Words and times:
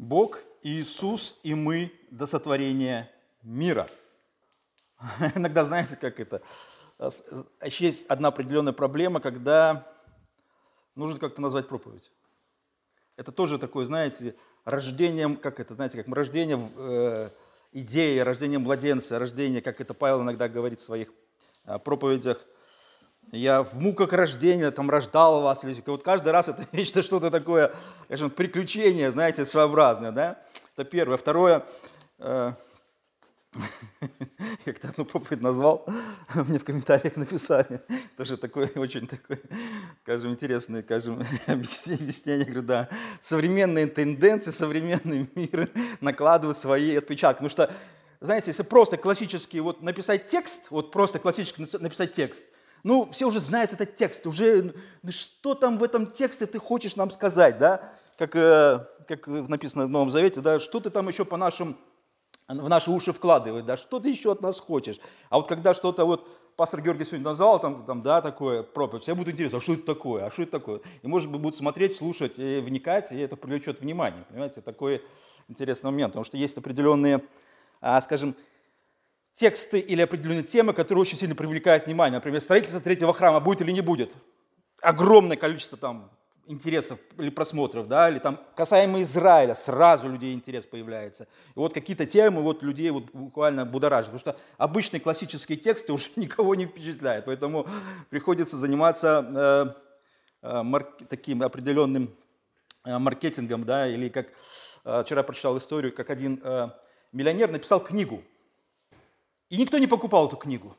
Бог, 0.00 0.38
Иисус 0.62 1.38
и 1.42 1.54
мы 1.54 1.92
до 2.10 2.24
сотворения 2.24 3.12
мира. 3.42 3.86
Иногда, 5.34 5.62
знаете, 5.62 5.94
как 5.96 6.18
это? 6.18 6.40
Еще 7.62 7.84
есть 7.84 8.06
одна 8.06 8.28
определенная 8.28 8.72
проблема, 8.72 9.20
когда 9.20 9.86
нужно 10.94 11.18
как-то 11.18 11.42
назвать 11.42 11.68
проповедь. 11.68 12.10
Это 13.16 13.30
тоже 13.30 13.58
такое, 13.58 13.84
знаете, 13.84 14.36
рождением, 14.64 15.36
как 15.36 15.60
это, 15.60 15.74
знаете, 15.74 16.02
как 16.02 16.10
рождение 16.16 16.70
э, 16.76 17.30
идеи, 17.72 18.20
рождение 18.20 18.58
младенца, 18.58 19.18
рождение, 19.18 19.60
как 19.60 19.82
это 19.82 19.92
Павел 19.92 20.22
иногда 20.22 20.48
говорит 20.48 20.80
в 20.80 20.82
своих 20.82 21.12
э, 21.66 21.78
проповедях– 21.78 22.46
я 23.32 23.62
в 23.62 23.74
муках 23.74 24.12
рождения 24.12 24.70
там 24.70 24.90
рождал 24.90 25.42
вас. 25.42 25.64
Вот 25.86 26.02
каждый 26.02 26.30
раз 26.30 26.48
это 26.48 26.66
нечто 26.72 27.02
что-то 27.02 27.30
такое, 27.30 27.72
скажем, 28.06 28.30
приключение, 28.30 29.10
знаете, 29.10 29.44
своеобразное, 29.44 30.12
да? 30.12 30.38
Это 30.76 30.84
первое. 30.84 31.16
Второе, 31.16 31.64
э, 32.18 32.52
когда 34.64 34.88
одну 34.88 35.04
проповедь 35.04 35.42
назвал, 35.42 35.86
мне 36.34 36.58
в 36.58 36.64
комментариях 36.64 37.16
написали, 37.16 37.80
тоже 38.16 38.36
такое 38.36 38.70
очень 38.76 39.06
такое, 39.06 39.40
скажем, 40.02 40.30
интересное, 40.30 40.82
скажем, 40.82 41.24
объяснение, 41.46 42.44
говорю, 42.44 42.62
да, 42.62 42.88
современные 43.20 43.86
тенденции, 43.86 44.50
современный 44.50 45.28
мир 45.34 45.70
накладывают 46.00 46.58
свои 46.58 46.96
отпечатки, 46.96 47.38
потому 47.38 47.50
что, 47.50 47.72
знаете, 48.20 48.50
если 48.50 48.62
просто 48.62 48.96
классический, 48.96 49.60
вот 49.60 49.82
написать 49.82 50.28
текст, 50.28 50.70
вот 50.70 50.90
просто 50.90 51.20
классически 51.20 51.64
написать 51.78 52.12
текст– 52.12 52.44
ну, 52.82 53.08
все 53.10 53.26
уже 53.26 53.40
знают 53.40 53.72
этот 53.72 53.94
текст, 53.94 54.26
уже 54.26 54.74
ну, 55.02 55.12
что 55.12 55.54
там 55.54 55.78
в 55.78 55.82
этом 55.82 56.06
тексте 56.06 56.46
ты 56.46 56.58
хочешь 56.58 56.96
нам 56.96 57.10
сказать, 57.10 57.58
да? 57.58 57.82
Как, 58.16 58.36
э, 58.36 58.86
как 59.06 59.26
написано 59.26 59.86
в 59.86 59.90
Новом 59.90 60.10
Завете, 60.10 60.40
да, 60.40 60.58
что 60.58 60.80
ты 60.80 60.90
там 60.90 61.08
еще 61.08 61.24
по 61.24 61.36
нашим, 61.36 61.76
в 62.48 62.68
наши 62.68 62.90
уши 62.90 63.12
вкладываешь, 63.12 63.64
да, 63.64 63.76
что 63.76 64.00
ты 64.00 64.10
еще 64.10 64.32
от 64.32 64.42
нас 64.42 64.60
хочешь. 64.60 64.98
А 65.30 65.38
вот 65.38 65.48
когда 65.48 65.72
что-то 65.74 66.04
вот 66.04 66.28
пастор 66.56 66.82
Георгий 66.82 67.06
сегодня 67.06 67.24
назвал, 67.24 67.58
там, 67.58 67.84
там 67.86 68.02
да, 68.02 68.20
такое 68.20 68.62
проповедь, 68.62 69.02
все 69.02 69.14
будут 69.14 69.32
интересно, 69.32 69.58
а 69.58 69.60
что 69.62 69.72
это 69.72 69.84
такое, 69.84 70.26
а 70.26 70.30
что 70.30 70.42
это 70.42 70.52
такое? 70.52 70.80
И, 71.02 71.06
может 71.06 71.30
быть, 71.30 71.40
будут 71.40 71.56
смотреть, 71.56 71.96
слушать 71.96 72.38
и 72.38 72.60
вникать, 72.60 73.12
и 73.12 73.18
это 73.18 73.36
привлечет 73.36 73.80
внимание, 73.80 74.24
понимаете, 74.28 74.60
такой 74.60 75.02
интересный 75.48 75.90
момент, 75.90 76.12
потому 76.12 76.24
что 76.24 76.36
есть 76.36 76.58
определенные, 76.58 77.22
а, 77.80 78.00
скажем, 78.02 78.36
тексты 79.40 79.78
или 79.78 80.02
определенные 80.02 80.42
темы, 80.42 80.74
которые 80.74 81.00
очень 81.00 81.16
сильно 81.16 81.34
привлекают 81.34 81.86
внимание. 81.86 82.18
Например, 82.18 82.42
строительство 82.42 82.78
третьего 82.78 83.14
храма 83.14 83.40
будет 83.40 83.62
или 83.62 83.72
не 83.72 83.80
будет. 83.80 84.14
Огромное 84.82 85.38
количество 85.38 85.78
там 85.78 86.10
интересов 86.46 86.98
или 87.16 87.30
просмотров, 87.30 87.88
да, 87.88 88.10
или 88.10 88.18
там 88.18 88.38
касаемо 88.54 89.00
Израиля, 89.00 89.54
сразу 89.54 90.08
у 90.08 90.10
людей 90.10 90.34
интерес 90.34 90.66
появляется. 90.66 91.24
И 91.24 91.58
вот 91.58 91.72
какие-то 91.72 92.04
темы 92.04 92.42
вот 92.42 92.62
людей 92.62 92.90
вот 92.90 93.04
буквально 93.14 93.64
будоражат, 93.64 94.12
потому 94.12 94.18
что 94.18 94.36
обычные 94.58 95.00
классические 95.00 95.56
тексты 95.56 95.92
уже 95.94 96.10
никого 96.16 96.54
не 96.54 96.66
впечатляют, 96.66 97.24
поэтому 97.24 97.66
приходится 98.10 98.58
заниматься 98.58 99.74
э, 100.42 100.48
э, 100.48 100.62
марк, 100.62 100.98
таким 101.08 101.42
определенным 101.42 102.10
э, 102.84 102.98
маркетингом, 102.98 103.64
да, 103.64 103.88
или 103.88 104.10
как 104.10 104.26
э, 104.84 105.02
вчера 105.02 105.22
прочитал 105.22 105.56
историю, 105.56 105.94
как 105.94 106.10
один 106.10 106.42
э, 106.44 106.68
миллионер 107.12 107.50
написал 107.50 107.80
книгу, 107.80 108.22
и 109.50 109.56
никто 109.56 109.78
не 109.78 109.86
покупал 109.86 110.28
эту 110.28 110.36
книгу. 110.36 110.74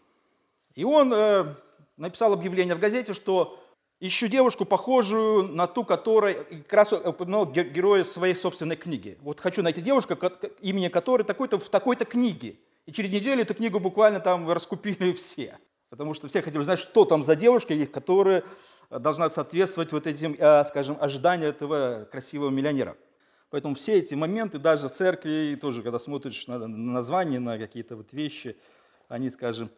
И 0.74 0.84
он 0.84 1.14
э, 1.14 1.46
написал 1.98 2.34
объявление 2.34 2.74
в 2.74 2.80
газете, 2.80 3.14
что 3.14 3.60
ищу 4.00 4.28
девушку, 4.28 4.66
похожую 4.66 5.44
на 5.44 5.68
ту, 5.68 5.84
которая 5.84 6.34
как 6.34 6.74
раз 6.74 6.94
упомянул 6.94 7.46
героя 7.46 8.04
своей 8.04 8.34
собственной 8.34 8.78
книги. 8.78 9.18
Вот 9.22 9.40
хочу 9.40 9.62
найти 9.62 9.82
девушку, 9.82 10.18
имени 10.62 10.88
которой 10.88 11.24
такой-то 11.24 11.60
в 11.60 11.70
такой-то 11.70 12.06
книге. 12.06 12.56
И 12.86 12.92
через 12.92 13.12
неделю 13.12 13.44
эту 13.44 13.54
книгу 13.54 13.80
буквально 13.80 14.20
там 14.20 14.50
раскупили 14.50 15.14
все. 15.14 15.60
Потому 15.90 16.14
что 16.14 16.30
все 16.30 16.42
хотели 16.42 16.64
знать, 16.64 16.80
что 16.80 17.04
там 17.04 17.24
за 17.26 17.36
девушка, 17.36 17.76
которая 17.86 18.44
должна 18.90 19.30
соответствовать 19.30 19.92
вот 19.92 20.08
этим, 20.08 20.36
э, 20.40 20.64
скажем, 20.66 20.98
ожиданиям 21.00 21.50
этого 21.50 22.08
красивого 22.10 22.50
миллионера. 22.50 22.96
Поэтому 23.52 23.76
все 23.76 24.00
эти 24.00 24.14
моменты, 24.14 24.60
даже 24.60 24.88
в 24.88 24.94
церкви, 24.94 25.58
тоже 25.60 25.84
когда 25.84 26.00
смотришь 26.00 26.48
на 26.48 26.58
названия, 26.68 27.38
на 27.38 27.58
какие-то 27.58 27.98
вот 27.98 28.14
вещи, 28.14 28.56
они, 29.10 29.30
скажем, 29.30 29.70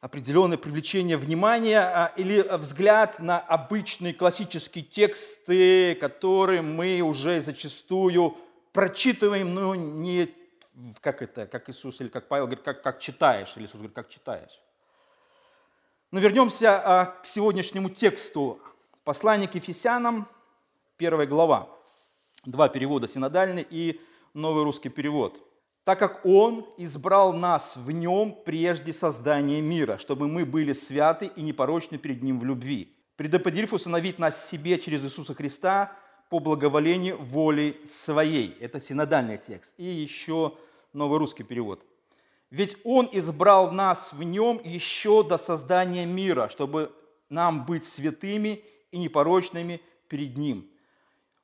определенное 0.00 0.58
привлечение 0.58 1.16
внимания 1.16 1.78
а, 1.78 2.12
или 2.16 2.44
взгляд 2.58 3.20
на 3.20 3.38
обычные 3.38 4.14
классические 4.14 4.82
тексты, 4.82 5.94
которые 5.94 6.62
мы 6.62 7.00
уже 7.00 7.40
зачастую 7.40 8.36
прочитываем, 8.72 9.54
но 9.54 9.76
не 9.76 10.34
как 11.00 11.22
это, 11.22 11.46
как 11.46 11.70
Иисус 11.70 12.00
или 12.00 12.08
как 12.08 12.26
Павел 12.26 12.46
говорит, 12.46 12.64
как, 12.64 12.82
как 12.82 12.98
читаешь, 12.98 13.52
или 13.56 13.66
Иисус 13.66 13.74
говорит, 13.76 13.94
как 13.94 14.08
читаешь. 14.08 14.60
Но 16.10 16.18
вернемся 16.18 16.82
а, 16.84 17.06
к 17.06 17.26
сегодняшнему 17.26 17.90
тексту. 17.90 18.60
Послание 19.04 19.48
к 19.48 19.54
Ефесянам, 19.54 20.26
первая 20.96 21.28
глава 21.28 21.77
два 22.44 22.68
перевода, 22.68 23.08
синодальный 23.08 23.66
и 23.68 24.00
новый 24.34 24.64
русский 24.64 24.88
перевод. 24.88 25.42
«Так 25.84 25.98
как 25.98 26.24
Он 26.24 26.66
избрал 26.76 27.32
нас 27.32 27.76
в 27.76 27.90
Нем 27.90 28.36
прежде 28.44 28.92
создания 28.92 29.62
мира, 29.62 29.96
чтобы 29.96 30.28
мы 30.28 30.44
были 30.44 30.72
святы 30.74 31.30
и 31.34 31.40
непорочны 31.40 31.98
перед 31.98 32.22
Ним 32.22 32.38
в 32.38 32.44
любви, 32.44 32.94
предопределив 33.16 33.72
установить 33.72 34.18
нас 34.18 34.46
себе 34.46 34.78
через 34.78 35.02
Иисуса 35.02 35.34
Христа 35.34 35.92
по 36.28 36.40
благоволению 36.40 37.16
воли 37.18 37.80
Своей». 37.86 38.56
Это 38.60 38.80
синодальный 38.80 39.38
текст. 39.38 39.74
И 39.78 39.84
еще 39.84 40.54
новый 40.92 41.18
русский 41.18 41.42
перевод. 41.42 41.86
«Ведь 42.50 42.76
Он 42.84 43.08
избрал 43.12 43.72
нас 43.72 44.12
в 44.12 44.22
Нем 44.22 44.60
еще 44.62 45.22
до 45.22 45.38
создания 45.38 46.04
мира, 46.04 46.48
чтобы 46.50 46.92
нам 47.30 47.64
быть 47.64 47.84
святыми 47.84 48.62
и 48.90 48.98
непорочными 48.98 49.80
перед 50.08 50.36
Ним». 50.36 50.68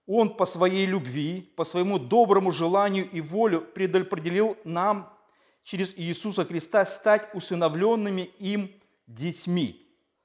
Он 0.06 0.37
по 0.37 0.44
своей 0.44 0.87
любви, 0.87 1.50
по 1.56 1.65
своему 1.65 1.98
доброму 1.98 2.53
желанию 2.53 3.09
и 3.10 3.20
волю 3.20 3.62
предопределил 3.62 4.56
нам 4.65 5.10
через 5.62 5.94
Иисуса 5.97 6.44
Христа 6.44 6.84
стать 6.84 7.28
усыновленными 7.32 8.31
им 8.38 8.70
детьми. 9.06 9.81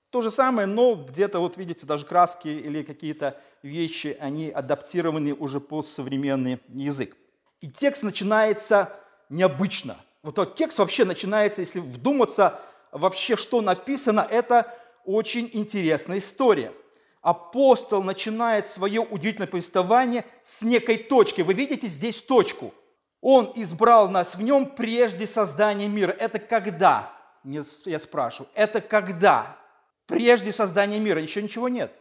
То 0.10 0.22
же 0.22 0.32
самое, 0.32 0.68
но 0.68 0.96
где-то, 0.96 1.40
вот 1.40 1.56
видите, 1.56 1.86
даже 1.86 2.06
краски 2.06 2.48
или 2.48 2.84
какие-то 2.84 3.40
вещи, 3.64 4.18
они 4.20 4.50
адаптированы 4.50 5.34
уже 5.34 5.62
под 5.62 5.88
современный 5.88 6.60
язык. 6.70 7.16
И 7.62 7.70
текст 7.70 8.04
начинается 8.04 9.00
необычно. 9.30 9.98
Вот 10.24 10.56
текст 10.56 10.80
вообще 10.80 11.06
начинается, 11.06 11.62
если 11.62 11.80
вдуматься 11.80 12.60
вообще, 12.92 13.38
что 13.38 13.62
написано, 13.62 14.28
это 14.30 14.76
очень 15.06 15.50
интересная 15.54 16.18
история– 16.18 16.74
апостол 17.22 18.04
начинает 18.04 18.66
свое 18.66 19.02
удивительное 19.02 19.48
повествование 19.48 20.26
с 20.44 20.64
некой 20.64 20.98
точки. 20.98 21.42
Вы 21.42 21.54
видите 21.54 21.88
здесь 21.88 22.22
точку. 22.22 22.74
Он 23.22 23.52
избрал 23.56 24.10
нас 24.10 24.36
в 24.36 24.42
нем 24.42 24.66
прежде 24.66 25.28
создания 25.28 25.88
мира. 25.88 26.12
Это 26.12 26.40
когда? 26.40 27.14
Я 27.44 28.00
спрашиваю. 28.00 28.50
Это 28.54 28.82
когда? 28.82 29.58
Прежде 30.06 30.52
создания 30.52 31.00
мира. 31.00 31.22
Еще 31.22 31.42
ничего 31.42 31.68
нет. 31.68 31.94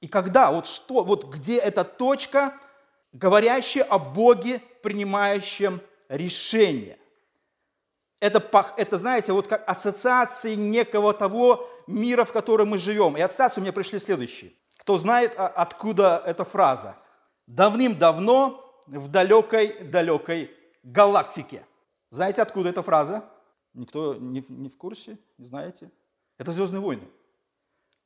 И 0.00 0.08
когда? 0.08 0.50
Вот 0.50 0.66
что? 0.66 1.04
Вот 1.04 1.24
где 1.26 1.58
эта 1.58 1.84
точка, 1.84 2.54
говорящая 3.12 3.84
о 3.84 3.98
Боге, 3.98 4.60
принимающем 4.82 5.80
решение? 6.08 6.98
Это, 8.18 8.42
это, 8.78 8.96
знаете, 8.96 9.32
вот 9.32 9.46
как 9.46 9.68
ассоциации 9.68 10.54
некого 10.54 11.12
того 11.12 11.68
мира, 11.86 12.24
в 12.24 12.32
котором 12.32 12.68
мы 12.68 12.78
живем. 12.78 13.16
И 13.16 13.20
ассоциации 13.20 13.60
у 13.60 13.64
меня 13.64 13.72
пришли 13.72 13.98
следующие. 13.98 14.52
Кто 14.78 14.98
знает, 14.98 15.34
а, 15.36 15.48
откуда 15.48 16.22
эта 16.24 16.44
фраза? 16.44 16.96
Давным-давно 17.46 18.62
в 18.86 19.08
далекой-далекой 19.08 20.50
галактике. 20.82 21.66
Знаете, 22.10 22.42
откуда 22.42 22.70
эта 22.70 22.82
фраза? 22.82 23.24
Никто 23.74 24.14
не, 24.14 24.44
не 24.48 24.68
в 24.68 24.76
курсе? 24.76 25.18
Не 25.38 25.44
знаете? 25.44 25.90
Это 26.38 26.52
«Звездные 26.52 26.80
войны». 26.80 27.08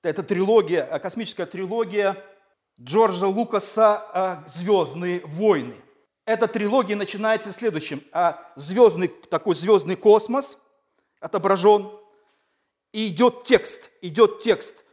Это 0.02 0.22
трилогия, 0.22 0.84
а, 0.84 0.98
космическая 0.98 1.46
трилогия 1.46 2.16
Джорджа 2.80 3.26
Лукаса 3.26 4.06
а, 4.12 4.44
«Звездные 4.46 5.20
войны». 5.26 5.76
Эта 6.24 6.46
трилогия 6.46 6.96
начинается 6.96 7.50
следующим. 7.50 8.02
Звездный, 8.54 9.08
такой 9.08 9.54
звездный 9.54 9.96
космос 9.96 10.58
отображен, 11.18 11.90
и 12.92 13.08
идет 13.08 13.44
текст, 13.44 13.90
идет 14.02 14.40
текст. 14.40 14.84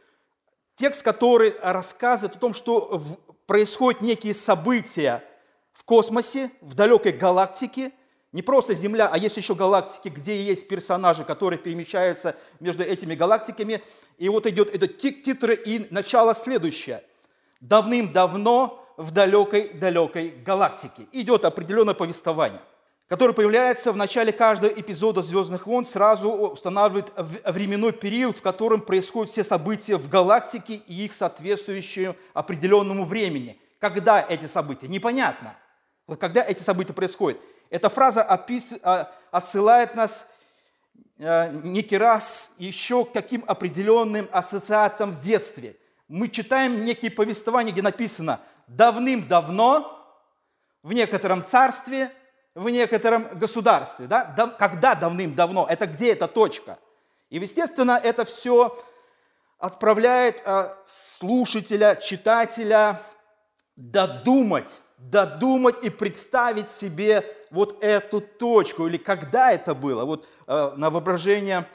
Текст, 0.76 1.02
который 1.02 1.54
рассказывает 1.60 2.36
о 2.36 2.38
том, 2.38 2.54
что 2.54 3.02
происходят 3.46 4.00
некие 4.00 4.34
события 4.34 5.24
в 5.72 5.84
космосе, 5.84 6.50
в 6.60 6.74
далекой 6.74 7.12
галактике, 7.12 7.92
не 8.32 8.42
просто 8.42 8.74
Земля, 8.74 9.08
а 9.10 9.16
есть 9.16 9.38
еще 9.38 9.54
галактики, 9.54 10.08
где 10.08 10.42
есть 10.42 10.68
персонажи, 10.68 11.24
которые 11.24 11.58
перемещаются 11.58 12.36
между 12.60 12.84
этими 12.84 13.14
галактиками. 13.14 13.82
И 14.18 14.28
вот 14.28 14.46
идет 14.46 14.74
этот 14.74 14.98
титры 14.98 15.54
и 15.54 15.86
начало 15.90 16.34
следующее. 16.34 17.02
Давным-давно 17.60 18.84
в 18.98 19.12
далекой-далекой 19.12 20.28
галактике. 20.44 21.06
Идет 21.12 21.46
определенное 21.46 21.94
повествование, 21.94 22.60
которое 23.08 23.32
появляется 23.32 23.90
в 23.90 23.96
начале 23.96 24.32
каждого 24.32 24.70
эпизода 24.70 25.22
«Звездных 25.22 25.66
войн», 25.66 25.84
сразу 25.84 26.30
устанавливает 26.30 27.12
временной 27.16 27.92
период, 27.92 28.36
в 28.36 28.42
котором 28.42 28.82
происходят 28.82 29.32
все 29.32 29.42
события 29.42 29.96
в 29.96 30.08
галактике 30.08 30.74
и 30.74 31.04
их 31.06 31.14
соответствующее 31.14 32.16
определенному 32.34 33.06
времени. 33.06 33.58
Когда 33.80 34.20
эти 34.20 34.44
события? 34.44 34.88
Непонятно. 34.88 35.56
Когда 36.20 36.42
эти 36.42 36.60
события 36.60 36.92
происходят. 36.92 37.40
Эта 37.70 37.88
фраза 37.88 38.22
опис... 38.22 38.74
А, 38.82 39.10
отсылает 39.30 39.94
нас 39.94 40.28
э, 41.18 41.50
некий 41.64 41.98
раз 41.98 42.52
еще 42.58 43.04
к 43.04 43.12
каким 43.12 43.44
определенным 43.46 44.28
ассоциациям 44.32 45.12
в 45.12 45.22
детстве. 45.22 45.76
Мы 46.08 46.28
читаем 46.28 46.84
некие 46.84 47.10
повествования, 47.10 47.72
где 47.72 47.82
написано 47.82 48.40
«давным-давно 48.68 49.94
в 50.82 50.92
некотором 50.92 51.44
царстве, 51.44 52.10
в 52.58 52.68
некотором 52.70 53.38
государстве». 53.38 54.06
Да? 54.06 54.24
Когда 54.58 54.94
давным-давно? 54.94 55.66
Это 55.68 55.86
где 55.86 56.12
эта 56.12 56.28
точка? 56.28 56.78
И, 57.30 57.38
естественно, 57.38 58.00
это 58.02 58.24
все 58.24 58.76
отправляет 59.58 60.42
э, 60.44 60.74
слушателя, 60.84 61.96
читателя 61.96 63.02
додумать, 63.76 64.80
додумать 64.98 65.82
и 65.82 65.90
представить 65.90 66.70
себе 66.70 67.24
вот 67.50 67.82
эту 67.82 68.20
точку, 68.20 68.86
или 68.86 68.96
когда 68.96 69.52
это 69.52 69.74
было, 69.74 70.04
вот 70.04 70.26
э, 70.46 70.72
на 70.76 70.90
воображение 70.90 71.66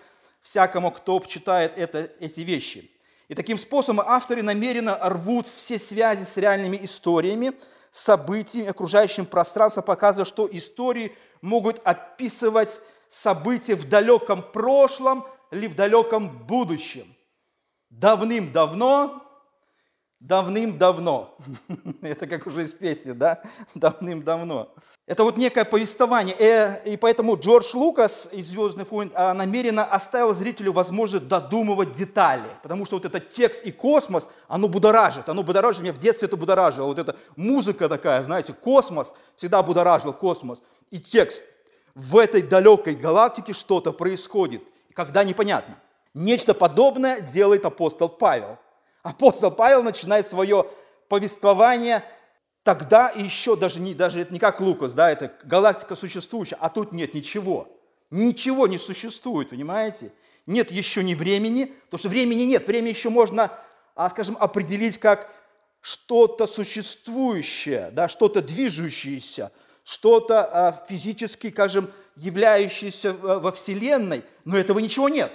всякому, 0.41 0.91
кто 0.91 1.19
читает 1.21 1.74
это, 1.77 2.09
эти 2.19 2.41
вещи. 2.41 2.89
И 3.29 3.36
таким 3.36 3.57
способом 3.57 4.06
авторы 4.07 4.44
намеренно 4.44 4.97
рвут 5.01 5.47
все 5.47 5.79
связи 5.79 6.24
с 6.24 6.38
реальными 6.38 6.77
историями, 6.83 7.53
событиями, 7.93 8.69
окружающим 8.69 9.27
пространством, 9.27 9.83
показывая, 9.83 10.25
что 10.25 10.49
истории 10.51 11.15
могут 11.41 11.79
описывать 11.85 12.81
события 13.07 13.75
в 13.75 13.87
далеком 13.87 14.41
прошлом 14.41 15.25
или 15.51 15.67
в 15.67 15.75
далеком 15.75 16.45
будущем. 16.47 17.15
Давным-давно 17.91 19.21
давным-давно. 20.23 21.37
Это 22.01 22.27
как 22.27 22.47
уже 22.47 22.63
из 22.63 22.71
песни, 22.71 23.11
да? 23.11 23.43
Давным-давно. 23.75 24.73
Это 25.05 25.25
вот 25.25 25.35
некое 25.35 25.65
повествование. 25.65 26.33
Э, 26.39 26.81
и 26.85 26.95
поэтому 26.95 27.35
Джордж 27.35 27.75
Лукас 27.75 28.29
из 28.31 28.47
«Звездных 28.47 28.89
войн» 28.89 29.11
а, 29.13 29.33
намеренно 29.33 29.83
оставил 29.83 30.33
зрителю 30.33 30.71
возможность 30.71 31.27
додумывать 31.27 31.91
детали. 31.91 32.47
Потому 32.61 32.85
что 32.85 32.95
вот 32.95 33.03
этот 33.03 33.29
текст 33.29 33.65
и 33.65 33.71
космос, 33.73 34.29
оно 34.47 34.69
будоражит. 34.69 35.27
Оно 35.27 35.44
будоражит. 35.44 35.81
Меня 35.81 35.91
в 35.91 35.97
детстве 35.97 36.27
это 36.27 36.38
будоражило. 36.38 36.85
Вот 36.85 37.00
эта 37.00 37.17
музыка 37.35 37.89
такая, 37.89 38.23
знаете, 38.23 38.53
космос, 38.53 39.13
всегда 39.35 39.61
будоражил 39.61 40.13
космос. 40.13 40.63
И 40.89 41.00
текст. 41.00 41.44
В 41.95 42.17
этой 42.17 42.41
далекой 42.41 42.95
галактике 42.95 43.51
что-то 43.51 43.91
происходит. 43.91 44.63
Когда 44.94 45.25
непонятно. 45.25 45.75
Нечто 46.13 46.53
подобное 46.53 47.19
делает 47.19 47.65
апостол 47.65 48.07
Павел. 48.07 48.57
Апостол 49.01 49.51
Павел 49.51 49.83
начинает 49.83 50.27
свое 50.27 50.65
повествование 51.09 52.05
тогда 52.63 53.10
еще, 53.10 53.56
даже 53.56 53.80
не, 53.80 53.94
даже 53.94 54.21
это 54.21 54.33
не 54.33 54.39
как 54.39 54.60
Лукас, 54.60 54.94
да, 54.94 55.12
это 55.12 55.33
галактика 55.44 55.95
существующая, 55.95 56.57
а 56.60 56.69
тут 56.69 56.92
нет 56.92 57.13
ничего. 57.13 57.68
Ничего 58.10 58.68
не 58.68 58.77
существует, 58.77 59.50
понимаете? 59.50 60.12
Нет 60.45 60.71
еще 60.71 61.04
ни 61.04 61.15
времени, 61.15 61.74
потому 61.86 62.00
что 62.00 62.10
времени 62.10 62.44
нет. 62.44 62.68
Время 62.68 62.89
еще 62.89 63.10
можно, 63.10 63.51
а, 63.95 64.10
скажем, 64.10 64.38
определить 64.39 64.98
как 64.98 65.31
что-то 65.81 66.45
существующее, 66.45 67.89
да, 67.92 68.07
что-то 68.07 68.42
движущееся, 68.42 69.51
что-то 69.83 70.44
а, 70.44 70.86
физически, 70.88 71.50
скажем, 71.50 71.92
являющееся 72.15 73.13
во 73.13 73.51
Вселенной, 73.51 74.24
но 74.45 74.57
этого 74.57 74.80
ничего 74.80 75.10
нет. 75.10 75.33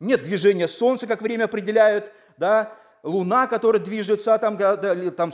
Нет 0.00 0.22
движения 0.22 0.68
Солнца, 0.68 1.06
как 1.06 1.22
время 1.22 1.44
определяют, 1.44 2.12
да, 2.36 2.72
Луна, 3.02 3.46
которая 3.46 3.80
движется, 3.80 4.36
там, 4.38 4.58
там 4.58 5.32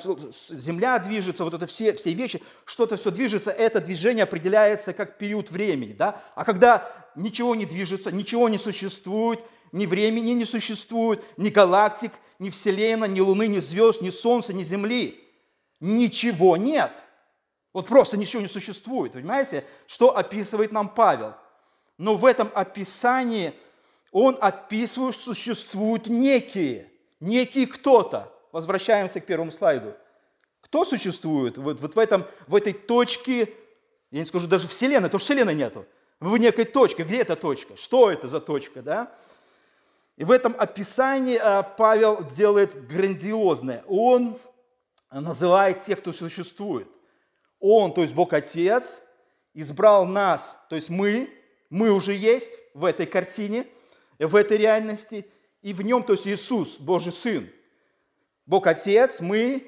Земля 0.50 0.98
движется, 0.98 1.44
вот 1.44 1.54
это 1.54 1.66
все, 1.66 1.94
все 1.94 2.12
вещи, 2.12 2.42
что-то 2.64 2.96
все 2.96 3.10
движется, 3.10 3.50
это 3.50 3.80
движение 3.80 4.24
определяется 4.24 4.92
как 4.92 5.18
период 5.18 5.50
времени. 5.50 5.92
Да? 5.92 6.20
А 6.34 6.44
когда 6.44 6.90
ничего 7.14 7.54
не 7.54 7.64
движется, 7.64 8.12
ничего 8.12 8.48
не 8.48 8.58
существует, 8.58 9.40
ни 9.72 9.86
времени 9.86 10.32
не 10.32 10.44
существует, 10.44 11.24
ни 11.36 11.48
галактик, 11.48 12.12
ни 12.38 12.50
Вселенной, 12.50 13.08
ни 13.08 13.20
Луны, 13.20 13.46
ни 13.48 13.60
звезд, 13.60 14.02
ни 14.02 14.10
Солнца, 14.10 14.52
ни 14.52 14.62
Земли. 14.62 15.20
Ничего 15.80 16.56
нет. 16.56 16.92
Вот 17.72 17.86
просто 17.86 18.16
ничего 18.16 18.42
не 18.42 18.48
существует. 18.48 19.12
Понимаете, 19.12 19.64
что 19.86 20.16
описывает 20.16 20.70
нам 20.70 20.88
Павел? 20.88 21.34
Но 21.98 22.14
в 22.14 22.24
этом 22.24 22.50
описании 22.54 23.54
он 24.12 24.36
описывает, 24.40 25.14
что 25.14 25.34
существуют 25.34 26.08
некие– 26.08 26.90
некий 27.20 27.66
кто-то. 27.66 28.32
Возвращаемся 28.52 29.20
к 29.20 29.26
первому 29.26 29.52
слайду. 29.52 29.94
Кто 30.60 30.84
существует 30.84 31.58
вот, 31.58 31.80
вот 31.80 31.94
в, 31.94 31.98
этом, 31.98 32.24
в 32.46 32.54
этой 32.54 32.72
точке, 32.72 33.52
я 34.10 34.20
не 34.20 34.24
скажу 34.24 34.46
даже 34.46 34.68
Вселенной, 34.68 35.08
потому 35.08 35.18
что 35.18 35.32
Вселенной 35.32 35.54
нету. 35.54 35.86
В 36.20 36.36
некой 36.36 36.64
точке. 36.64 37.02
Где 37.02 37.20
эта 37.20 37.36
точка? 37.36 37.76
Что 37.76 38.10
это 38.10 38.28
за 38.28 38.40
точка? 38.40 38.82
Да? 38.82 39.12
И 40.16 40.24
в 40.24 40.30
этом 40.30 40.54
описании 40.58 41.36
а, 41.36 41.62
Павел 41.62 42.24
делает 42.24 42.86
грандиозное. 42.86 43.84
Он 43.88 44.38
называет 45.10 45.80
тех, 45.80 46.00
кто 46.00 46.12
существует. 46.12 46.88
Он, 47.60 47.92
то 47.92 48.02
есть 48.02 48.14
Бог 48.14 48.32
Отец, 48.32 49.02
избрал 49.54 50.04
нас, 50.04 50.58
то 50.68 50.76
есть 50.76 50.90
мы, 50.90 51.30
мы 51.70 51.90
уже 51.90 52.14
есть 52.14 52.58
в 52.74 52.84
этой 52.84 53.06
картине, 53.06 53.66
в 54.18 54.34
этой 54.36 54.58
реальности, 54.58 55.26
и 55.64 55.72
в 55.72 55.80
нем, 55.80 56.02
то 56.02 56.12
есть 56.12 56.28
Иисус, 56.28 56.78
Божий 56.78 57.10
Сын. 57.10 57.50
Бог 58.44 58.66
Отец, 58.66 59.22
мы 59.22 59.66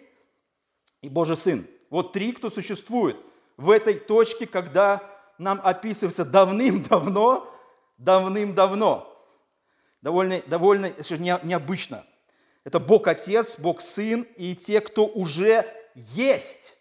и 1.01 1.09
Божий 1.09 1.39
Сын. 1.39 1.67
Вот 1.89 2.13
три, 2.13 2.33
кто 2.33 2.51
существует 2.51 3.17
в 3.57 3.71
этой 3.71 3.95
точке, 3.95 4.47
когда 4.47 5.03
нам 5.39 5.59
описывается 5.65 6.27
давным-давно, 6.27 7.51
давным-давно. 7.97 9.11
Довольно, 10.03 10.43
довольно 10.47 10.93
необычно. 11.43 12.05
Это 12.65 12.79
Бог 12.79 13.07
Отец, 13.07 13.59
Бог 13.59 13.81
Сын 13.81 14.27
и 14.37 14.55
те, 14.55 14.83
кто 14.83 15.07
уже 15.07 15.67
есть. 15.95 16.75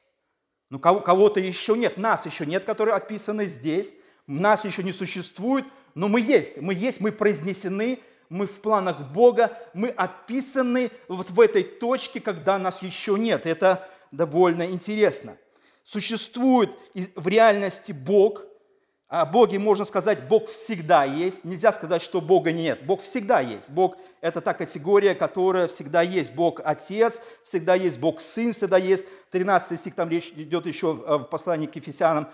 Ну, 0.70 0.78
кого-то 0.78 1.40
еще 1.40 1.78
нет, 1.78 1.96
нас 1.96 2.26
еще 2.26 2.46
нет, 2.46 2.66
которые 2.66 2.96
описаны 2.96 3.46
здесь. 3.46 3.96
Нас 4.28 4.66
еще 4.66 4.84
не 4.84 4.92
существует, 4.92 5.64
но 5.94 6.10
мы 6.10 6.20
есть. 6.20 6.58
Мы 6.58 6.74
есть, 6.74 7.00
мы 7.00 7.14
произнесены 7.14 8.02
мы 8.30 8.48
в 8.48 8.62
планах 8.62 9.00
Бога, 9.12 9.58
мы 9.74 9.90
описаны 9.90 10.92
вот 11.08 11.30
в 11.30 11.40
этой 11.40 11.64
точке, 11.64 12.20
когда 12.20 12.58
нас 12.58 12.82
еще 12.82 13.18
нет. 13.18 13.46
Это 13.46 13.88
довольно 14.12 14.66
интересно. 14.66 15.38
Существует 15.84 16.76
в 17.16 17.28
реальности 17.28 17.92
Бог, 17.92 18.44
о 19.08 19.26
Боге 19.26 19.60
можно 19.60 19.86
сказать, 19.86 20.28
Бог 20.28 20.50
всегда 20.50 21.06
есть. 21.06 21.46
Нельзя 21.46 21.72
сказать, 21.72 22.02
что 22.02 22.22
Бога 22.22 22.52
нет. 22.52 22.86
Бог 22.86 23.02
всегда 23.02 23.40
есть. 23.40 23.70
Бог– 23.70 23.98
это 24.22 24.42
та 24.42 24.54
категория, 24.54 25.14
которая 25.14 25.68
всегда 25.68 26.02
есть. 26.02 26.34
Бог– 26.34 26.60
Отец, 26.66 27.22
всегда 27.44 27.76
есть. 27.76 28.00
Бог– 28.00 28.20
Сын, 28.22 28.52
всегда 28.52 28.78
есть. 28.78 29.06
13 29.30 29.80
стих, 29.80 29.94
там 29.94 30.10
речь 30.10 30.34
идет 30.36 30.66
еще 30.66 30.94
в 30.94 31.24
послании 31.26 31.68
к 31.68 31.76
Ефесянам. 31.76 32.28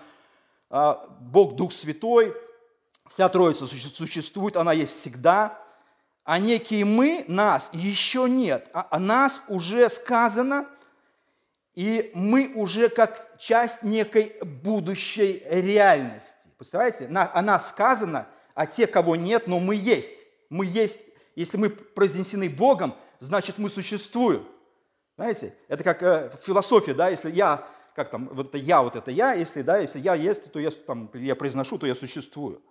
А, 0.70 1.06
Бог– 1.20 1.54
Дух 1.56 1.72
Святой. 1.72 2.34
Вся 3.08 3.28
Троица 3.28 3.66
существует, 3.66 4.56
она 4.56 4.72
есть 4.72 4.92
всегда 4.92 5.61
а 6.24 6.38
некие 6.38 6.84
мы, 6.84 7.24
нас 7.28 7.70
еще 7.72 8.28
нет, 8.28 8.68
а, 8.72 8.86
а 8.90 8.98
нас 8.98 9.42
уже 9.48 9.88
сказано, 9.88 10.68
и 11.74 12.10
мы 12.14 12.52
уже 12.54 12.88
как 12.88 13.38
часть 13.38 13.82
некой 13.82 14.36
будущей 14.42 15.42
реальности. 15.48 16.48
Представляете? 16.58 17.06
О 17.06 17.42
нас 17.42 17.70
сказано, 17.70 18.28
а 18.54 18.66
те, 18.66 18.86
кого 18.86 19.16
нет, 19.16 19.46
но 19.46 19.58
мы 19.58 19.74
есть. 19.74 20.24
Мы 20.50 20.66
есть, 20.66 21.04
если 21.34 21.56
мы 21.56 21.70
произнесены 21.70 22.50
Богом, 22.50 22.94
значит 23.18 23.58
мы 23.58 23.68
существуем. 23.68 24.46
Знаете, 25.16 25.54
это 25.68 25.82
как 25.82 26.02
э, 26.02 26.30
философия, 26.42 26.94
да, 26.94 27.08
если 27.08 27.30
я, 27.30 27.66
как 27.94 28.10
там, 28.10 28.28
вот 28.32 28.48
это 28.48 28.58
я, 28.58 28.82
вот 28.82 28.96
это 28.96 29.10
я, 29.10 29.32
если, 29.32 29.62
да, 29.62 29.78
если 29.78 29.98
я 29.98 30.14
есть, 30.14 30.52
то 30.52 30.58
я, 30.58 30.70
там, 30.70 31.10
я 31.14 31.34
произношу, 31.34 31.78
то 31.78 31.86
я 31.86 31.94
существую. 31.94 32.62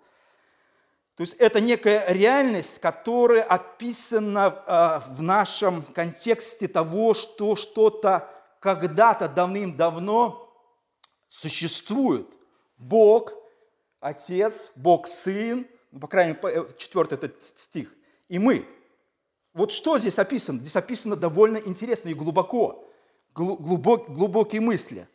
То 1.21 1.23
есть 1.23 1.35
это 1.37 1.61
некая 1.61 2.11
реальность, 2.11 2.79
которая 2.79 3.43
описана 3.43 4.63
а, 4.65 5.03
в 5.07 5.21
нашем 5.21 5.83
контексте 5.83 6.67
того, 6.67 7.13
что 7.13 7.55
что-то 7.55 8.27
когда-то 8.59 9.29
давным-давно 9.29 10.51
существует. 11.27 12.25
Бог, 12.75 13.35
Отец, 13.99 14.71
Бог 14.75 15.07
Сын, 15.07 15.67
ну, 15.91 15.99
по 15.99 16.07
крайней 16.07 16.35
мере, 16.41 16.61
э, 16.61 16.65
четвертый 16.79 17.19
этот 17.19 17.43
стих, 17.43 17.93
и 18.27 18.39
мы. 18.39 18.67
Вот 19.53 19.71
что 19.71 19.99
здесь 19.99 20.17
описано? 20.17 20.57
Здесь 20.57 20.75
описано 20.75 21.15
довольно 21.15 21.57
интересно 21.57 22.09
и 22.09 22.15
глубоко. 22.15 22.83
глубок, 23.35 24.09
глубокие 24.09 24.61
мысли. 24.61 25.07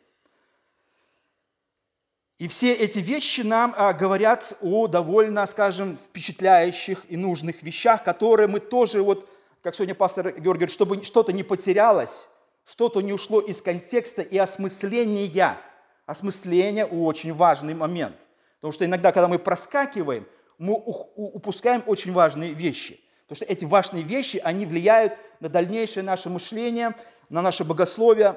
И 2.37 2.47
все 2.47 2.71
эти 2.71 2.99
вещи 2.99 3.41
нам 3.41 3.73
а, 3.75 3.93
говорят 3.93 4.55
о 4.61 4.87
довольно, 4.87 5.45
скажем, 5.47 5.97
впечатляющих 5.97 7.03
и 7.09 7.17
нужных 7.17 7.63
вещах, 7.63 8.03
которые 8.03 8.47
мы 8.47 8.59
тоже, 8.59 9.01
вот, 9.01 9.27
как 9.63 9.73
сегодня 9.73 9.95
пастор 9.95 10.31
Георгий 10.31 10.43
говорит, 10.43 10.71
чтобы 10.71 11.03
что-то 11.03 11.33
не 11.33 11.41
потерялось, 11.41 12.27
что-то 12.63 13.01
не 13.01 13.11
ушло 13.11 13.39
из 13.39 13.61
контекста 13.63 14.21
и 14.21 14.37
осмысления. 14.37 15.57
Осмысление– 16.05 16.85
очень 16.85 17.33
важный 17.33 17.73
момент. 17.73 18.15
Потому 18.57 18.71
что 18.71 18.85
иногда, 18.85 19.11
когда 19.11 19.27
мы 19.27 19.39
проскакиваем, 19.39 20.27
мы 20.59 20.75
упускаем 20.75 21.83
очень 21.87 22.13
важные 22.13 22.53
вещи. 22.53 22.99
Потому 23.27 23.37
что 23.37 23.45
эти 23.45 23.65
важные 23.65 24.03
вещи, 24.03 24.39
они 24.43 24.67
влияют 24.67 25.13
на 25.39 25.49
дальнейшее 25.49 26.03
наше 26.03 26.29
мышление, 26.29 26.95
на 27.29 27.41
наше 27.41 27.63
богословие, 27.63 28.35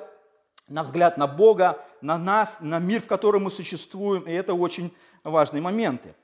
на 0.71 0.85
взгляд 0.85 1.19
на 1.19 1.27
Бога, 1.27 1.85
на 2.01 2.17
нас, 2.17 2.59
на 2.61 2.79
мир, 2.79 3.03
в 3.03 3.07
котором 3.07 3.45
мы 3.45 3.51
существуем. 3.51 4.23
И 4.23 4.33
это 4.33 4.55
очень 4.55 4.95
важные 5.25 5.61
моменты. 5.61 6.15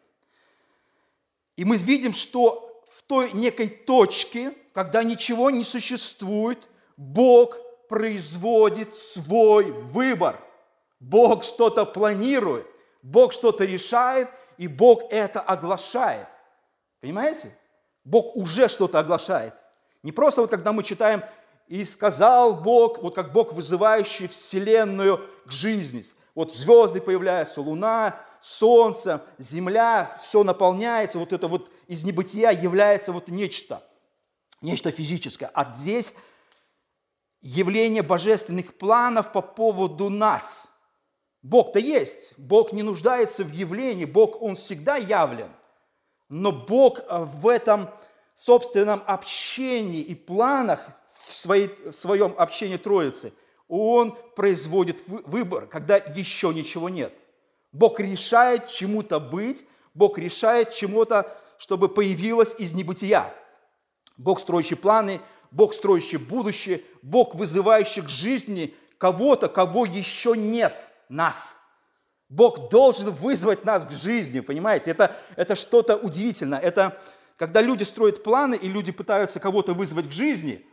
И 1.56 1.64
мы 1.64 1.76
видим, 1.76 2.12
что 2.12 2.82
в 2.88 3.02
той 3.02 3.32
некой 3.32 3.68
точке, 3.68 4.54
когда 4.72 5.02
ничего 5.02 5.50
не 5.50 5.64
существует, 5.64 6.68
Бог 6.96 7.58
производит 7.88 8.94
свой 8.94 9.70
выбор. 9.72 10.40
Бог 11.00 11.44
что-то 11.44 11.84
планирует, 11.84 12.66
Бог 13.02 13.32
что-то 13.32 13.64
решает, 13.64 14.28
и 14.56 14.68
Бог 14.68 15.02
это 15.10 15.40
оглашает. 15.40 16.28
Понимаете? 17.00 17.56
Бог 18.04 18.36
уже 18.36 18.68
что-то 18.68 18.98
оглашает. 18.98 19.54
Не 20.02 20.12
просто 20.12 20.40
вот 20.40 20.50
когда 20.50 20.72
мы 20.72 20.82
читаем 20.84 21.22
«И 21.66 21.85
сказал 21.85 22.56
Бог», 22.56 22.99
вот 23.02 23.14
как 23.14 23.32
Бог, 23.32 23.52
вызывающий 23.52 24.28
Вселенную 24.28 25.28
к 25.46 25.50
жизни. 25.50 26.04
Вот 26.35 26.52
звезды 26.52 27.00
появляются, 27.00 27.61
луна, 27.61 28.20
солнце, 28.40 29.25
земля, 29.38 30.20
все 30.23 30.44
наполняется, 30.44 31.18
вот 31.18 31.32
это 31.32 31.49
вот 31.49 31.70
из 31.87 32.04
небытия 32.04 32.50
является 32.50 33.11
вот 33.12 33.28
нечто, 33.28 33.82
нечто 34.61 34.90
физическое. 34.90 35.50
А 35.54 35.73
здесь 35.73 36.14
явление 37.40 38.02
божественных 38.02 38.76
планов 38.76 39.32
по 39.32 39.40
поводу 39.40 40.11
нас. 40.11 40.68
Бог-то 41.42 41.78
есть, 41.78 42.32
Бог 42.37 42.73
не 42.73 42.82
нуждается 42.82 43.44
в 43.44 43.52
явлении, 43.52 44.04
Бог, 44.04 44.42
Он 44.42 44.56
всегда 44.56 44.96
явлен. 44.96 45.50
Но 46.28 46.50
Бог 46.50 47.00
в 47.08 47.49
этом 47.49 47.88
собственном 48.35 49.02
общении 49.06 50.00
и 50.00 50.14
планах, 50.14 50.88
в, 51.26 51.33
своей, 51.33 51.68
в 51.85 51.92
своем 51.92 52.35
общении 52.38 52.76
Троицы, 52.76 53.33
Он 53.68 54.16
производит 54.35 55.02
выбор, 55.06 55.66
когда 55.66 55.97
еще 55.97 56.52
ничего 56.54 56.88
нет. 56.88 57.12
Бог 57.73 58.00
решает 58.00 58.66
чему-то 58.66 59.21
быть, 59.21 59.66
Бог 59.95 60.18
решает 60.18 60.71
чему-то, 60.71 61.37
чтобы 61.59 61.88
появилось 61.88 62.54
из 62.59 62.73
небытия. 62.73 63.35
Бог, 64.16 64.40
строящий 64.40 64.75
планы– 64.75 65.21
Бог, 65.50 65.73
строящий 65.75 66.18
будущее, 66.18 66.83
Бог, 67.02 67.35
вызывающий 67.35 68.02
к 68.02 68.09
жизни 68.09 68.75
кого-то, 68.99 69.49
кого 69.49 69.87
еще 69.87 70.35
нет, 70.37 70.75
нас. 71.09 71.59
Бог 72.28 72.71
должен 72.71 73.11
вызвать 73.11 73.64
нас 73.64 73.87
к 73.87 73.90
жизни, 73.90 74.40
понимаете? 74.40 74.90
Это, 74.90 75.16
это 75.37 75.54
что-то 75.54 75.97
удивительное. 75.97 76.59
Это 76.59 77.00
когда 77.37 77.62
люди 77.62 77.85
строят 77.85 78.23
планы, 78.23 78.56
и 78.56 78.68
люди 78.68 78.92
пытаются 78.92 79.38
кого-то 79.38 79.75
вызвать 79.75 80.09
к 80.09 80.12
жизни, 80.12 80.66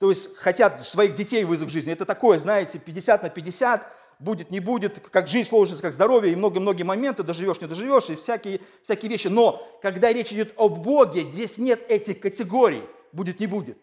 то 0.00 0.08
есть 0.08 0.34
хотят 0.34 0.82
своих 0.82 1.14
детей 1.14 1.44
вызвать 1.44 1.68
к 1.68 1.72
жизни. 1.72 1.92
Это 1.92 2.06
такое, 2.06 2.38
знаете, 2.38 2.78
50 2.78 3.22
на 3.22 3.28
50, 3.28 3.86
будет, 4.18 4.50
не 4.50 4.58
будет, 4.58 4.98
как 4.98 5.28
жизнь 5.28 5.46
сложится, 5.46 5.82
как 5.82 5.92
здоровье, 5.92 6.32
и 6.32 6.36
много-многие 6.36 6.84
моменты, 6.84 7.22
доживешь, 7.22 7.60
не 7.60 7.66
доживешь, 7.66 8.08
и 8.08 8.14
всякие, 8.14 8.62
всякие 8.80 9.10
вещи. 9.10 9.28
Но 9.28 9.62
когда 9.82 10.10
речь 10.10 10.32
идет 10.32 10.54
о 10.56 10.70
Боге, 10.70 11.30
здесь 11.30 11.58
нет 11.58 11.84
этих 11.90 12.18
категорий, 12.18 12.82
будет, 13.12 13.40
не 13.40 13.46
будет. 13.46 13.76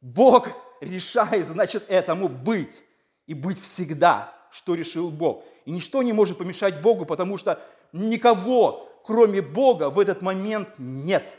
Бог 0.00 0.48
решает, 0.80 1.46
значит, 1.46 1.84
этому 1.86 2.28
быть. 2.28 2.84
И 3.28 3.34
быть 3.34 3.60
всегда, 3.60 4.34
что 4.50 4.74
решил 4.74 5.08
Бог. 5.08 5.44
И 5.66 5.70
ничто 5.70 6.02
не 6.02 6.12
может 6.12 6.38
помешать 6.38 6.82
Богу, 6.82 7.06
потому 7.06 7.36
что 7.36 7.62
никого, 7.92 8.88
кроме 9.04 9.40
Бога, 9.40 9.90
в 9.90 10.00
этот 10.00 10.20
момент 10.20 10.68
нет. 10.78 11.30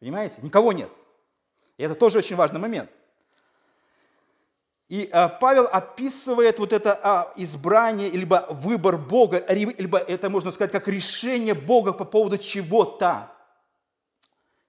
Понимаете? 0.00 0.40
Никого 0.42 0.74
нет. 0.74 0.90
И 1.78 1.82
это 1.82 1.94
тоже 1.94 2.18
очень 2.18 2.36
важный 2.36 2.60
момент. 2.60 2.90
И 4.92 5.08
а, 5.10 5.30
Павел 5.30 5.70
описывает 5.72 6.58
вот 6.58 6.74
это 6.74 7.00
а, 7.02 7.32
избрание, 7.36 8.10
либо 8.10 8.46
выбор 8.50 8.98
Бога, 8.98 9.42
либо 9.48 9.96
это 9.96 10.28
можно 10.28 10.50
сказать 10.50 10.70
как 10.70 10.86
решение 10.86 11.54
Бога 11.54 11.94
по 11.94 12.04
поводу 12.04 12.36
чего-то. 12.36 13.32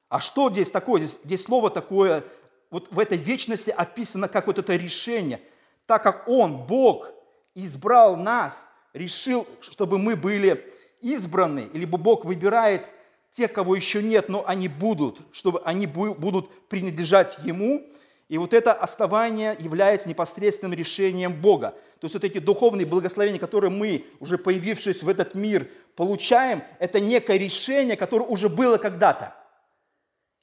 А 0.08 0.22
что 0.22 0.50
здесь 0.50 0.72
такое? 0.72 1.02
Здесь, 1.02 1.20
здесь 1.26 1.44
слово 1.44 1.70
такое 1.70 2.24
вот 2.70 2.88
в 2.90 3.00
этой 3.00 3.18
вечности 3.18 3.70
описано 3.70 4.30
как 4.30 4.48
вот 4.48 4.58
это 4.60 4.78
решение. 4.78 5.42
Так 5.88 6.04
как 6.04 6.30
Он, 6.30 6.56
Бог, 6.68 7.12
избрал 7.54 8.16
нас, 8.16 8.66
решил, 8.94 9.46
чтобы 9.60 9.98
мы 9.98 10.16
были 10.16 10.74
избраны, 11.02 11.70
либо 11.74 11.98
Бог 11.98 12.24
выбирает 12.24 12.90
тех, 13.30 13.52
кого 13.52 13.76
еще 13.76 14.02
нет, 14.02 14.30
но 14.30 14.48
они 14.48 14.70
будут, 14.70 15.20
чтобы 15.34 15.60
они 15.66 15.86
будут 15.86 16.70
принадлежать 16.70 17.40
Ему. 17.44 17.86
И 18.30 18.38
вот 18.38 18.54
это 18.54 18.74
основание 18.74 19.56
является 19.60 20.10
непосредственным 20.10 20.74
решением 20.74 21.34
Бога. 21.34 21.72
То 22.00 22.06
есть 22.06 22.16
вот 22.16 22.24
эти 22.24 22.40
духовные 22.40 22.86
благословения, 22.86 23.40
которые 23.40 23.72
мы, 23.72 24.06
уже 24.20 24.38
появившись 24.38 25.04
в 25.04 25.10
этот 25.10 25.36
мир, 25.36 25.70
получаем, 25.96 26.64
это 26.80 27.00
некое 27.00 27.38
решение, 27.38 27.96
которое 27.96 28.26
уже 28.26 28.50
было 28.50 28.78
когда-то. 28.78 29.36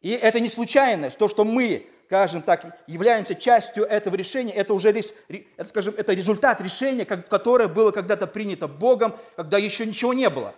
И 0.01 0.11
это 0.11 0.41
не 0.41 0.49
случайность, 0.49 1.19
то, 1.19 1.29
что 1.29 1.45
мы 1.45 1.87
скажем 2.11 2.43
так, 2.43 2.77
являемся 2.89 3.37
частью 3.37 3.85
этого 3.85 4.17
решения, 4.17 4.53
это 4.53 4.75
уже, 4.75 4.91
это, 4.91 5.69
скажем, 5.69 5.95
это 5.97 6.13
результат 6.13 6.61
решения, 6.61 7.05
которое 7.05 7.69
было 7.69 7.93
когда-то 7.93 8.27
принято 8.27 8.67
Богом, 8.67 9.15
когда 9.37 9.59
еще 9.59 9.87
ничего 9.87 10.13
не 10.13 10.29
было. 10.29 10.53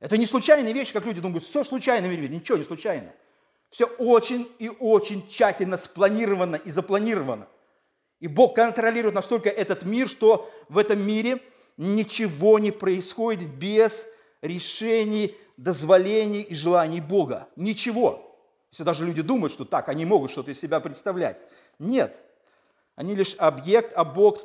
Это 0.00 0.16
не 0.16 0.24
случайная 0.24 0.72
вещь, 0.72 0.94
как 0.94 1.04
люди 1.04 1.20
думают, 1.20 1.44
все 1.44 1.62
случайно 1.64 2.08
в 2.08 2.30
ничего 2.30 2.56
не 2.56 2.64
случайно. 2.64 3.12
Все 3.70 3.84
очень 3.84 4.50
и 4.58 4.68
очень 4.68 5.26
тщательно 5.28 5.76
спланировано 5.76 6.56
и 6.56 6.70
запланировано. 6.70 7.48
И 8.20 8.26
Бог 8.26 8.56
контролирует 8.56 9.14
настолько 9.14 9.48
этот 9.48 9.84
мир, 9.84 10.08
что 10.08 10.50
в 10.68 10.78
этом 10.78 11.06
мире 11.06 11.40
ничего 11.76 12.58
не 12.58 12.72
происходит 12.72 13.48
без 13.48 14.08
решений, 14.42 15.36
дозволений 15.56 16.42
и 16.42 16.54
желаний 16.54 17.00
Бога. 17.00 17.48
Ничего. 17.56 18.24
Если 18.70 18.84
даже 18.84 19.06
люди 19.06 19.22
думают, 19.22 19.52
что 19.52 19.64
так, 19.64 19.88
они 19.88 20.04
могут 20.04 20.30
что-то 20.30 20.50
из 20.50 20.58
себя 20.58 20.80
представлять. 20.80 21.42
Нет. 21.78 22.16
Они 22.96 23.14
лишь 23.14 23.34
объект, 23.38 23.92
а 23.94 24.04
Бог, 24.04 24.40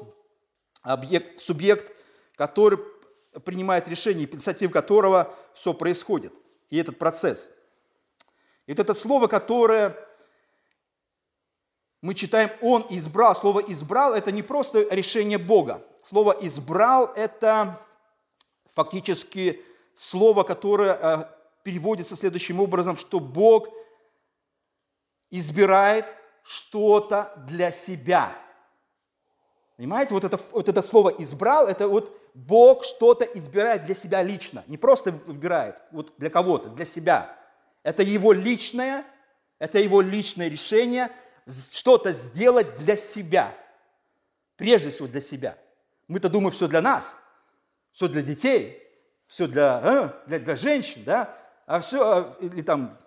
объект, 0.82 1.39
субъект, 1.39 1.92
который 2.36 2.77
принимает 3.44 3.88
решение, 3.88 4.27
инициатив 4.32 4.72
которого 4.72 5.34
все 5.56 5.74
происходит. 5.74 6.34
И 6.70 6.77
этот 6.77 7.00
процесс. 7.00 7.50
Вот 8.67 8.79
это 8.79 8.93
слово, 8.93 9.27
которое 9.27 9.98
мы 12.01 12.13
читаем 12.13 12.50
«Он 12.62 12.86
избрал». 12.89 13.36
Слово 13.36 13.60
«избрал»– 13.62 14.13
это 14.15 14.32
не 14.32 14.43
просто 14.43 14.88
решение 14.93 15.38
Бога. 15.38 15.86
Слово 16.03 16.36
«избрал»– 16.41 17.12
это 17.15 17.79
фактически 18.74 19.62
слово, 19.96 20.43
которое 20.43 20.93
э, 20.93 21.25
переводится 21.63 22.15
следующим 22.15 22.60
образом, 22.60 22.98
что 22.98 23.20
Бог– 23.20 23.70
избирает 25.34 26.13
что-то 26.43 27.34
для 27.48 27.72
себя. 27.72 28.38
Понимаете, 29.77 30.13
вот 30.13 30.24
это, 30.24 30.39
вот 30.51 30.70
это 30.70 30.84
слово 30.84 31.10
«избрал»– 31.10 31.67
это 31.67 31.88
вот 31.88 32.15
Бог 32.36 32.84
что-то 32.84 33.25
избирает 33.25 33.86
для 33.86 33.96
себя 33.96 34.22
лично. 34.22 34.63
Не 34.67 34.77
просто 34.77 35.12
выбирает 35.12 35.75
вот 35.91 36.13
для 36.20 36.29
кого-то, 36.29 36.70
для 36.70 36.86
себя. 36.86 37.36
Это 37.84 38.02
его 38.02 38.34
личное, 38.34 39.06
это 39.60 39.80
его 39.80 40.02
личное 40.02 40.48
решение 40.48 41.12
что-то 41.46 42.13
сделать 42.13 42.78
для 42.78 42.96
себя. 42.96 43.56
Прежде 44.56 44.90
всего 44.90 45.08
для 45.08 45.22
себя. 45.22 45.58
Мы-то 46.08 46.30
думаем, 46.30 46.52
все 46.52 46.68
для 46.68 46.82
нас, 46.82 47.16
все 47.92 48.08
для 48.08 48.22
детей, 48.22 48.82
все 49.28 49.48
для, 49.48 49.82
э, 49.84 50.28
для, 50.28 50.40
для 50.40 50.56
женщин, 50.56 51.04
да? 51.04 51.38
А 51.66 51.80
все, 51.82 52.02
а, 52.02 52.38
или 52.42 52.62
там 52.62 52.98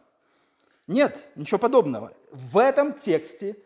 нет, 0.86 1.28
ничего 1.34 1.58
подобного. 1.58 2.12
В 2.30 2.58
этом 2.58 2.94
тексте 2.94 3.56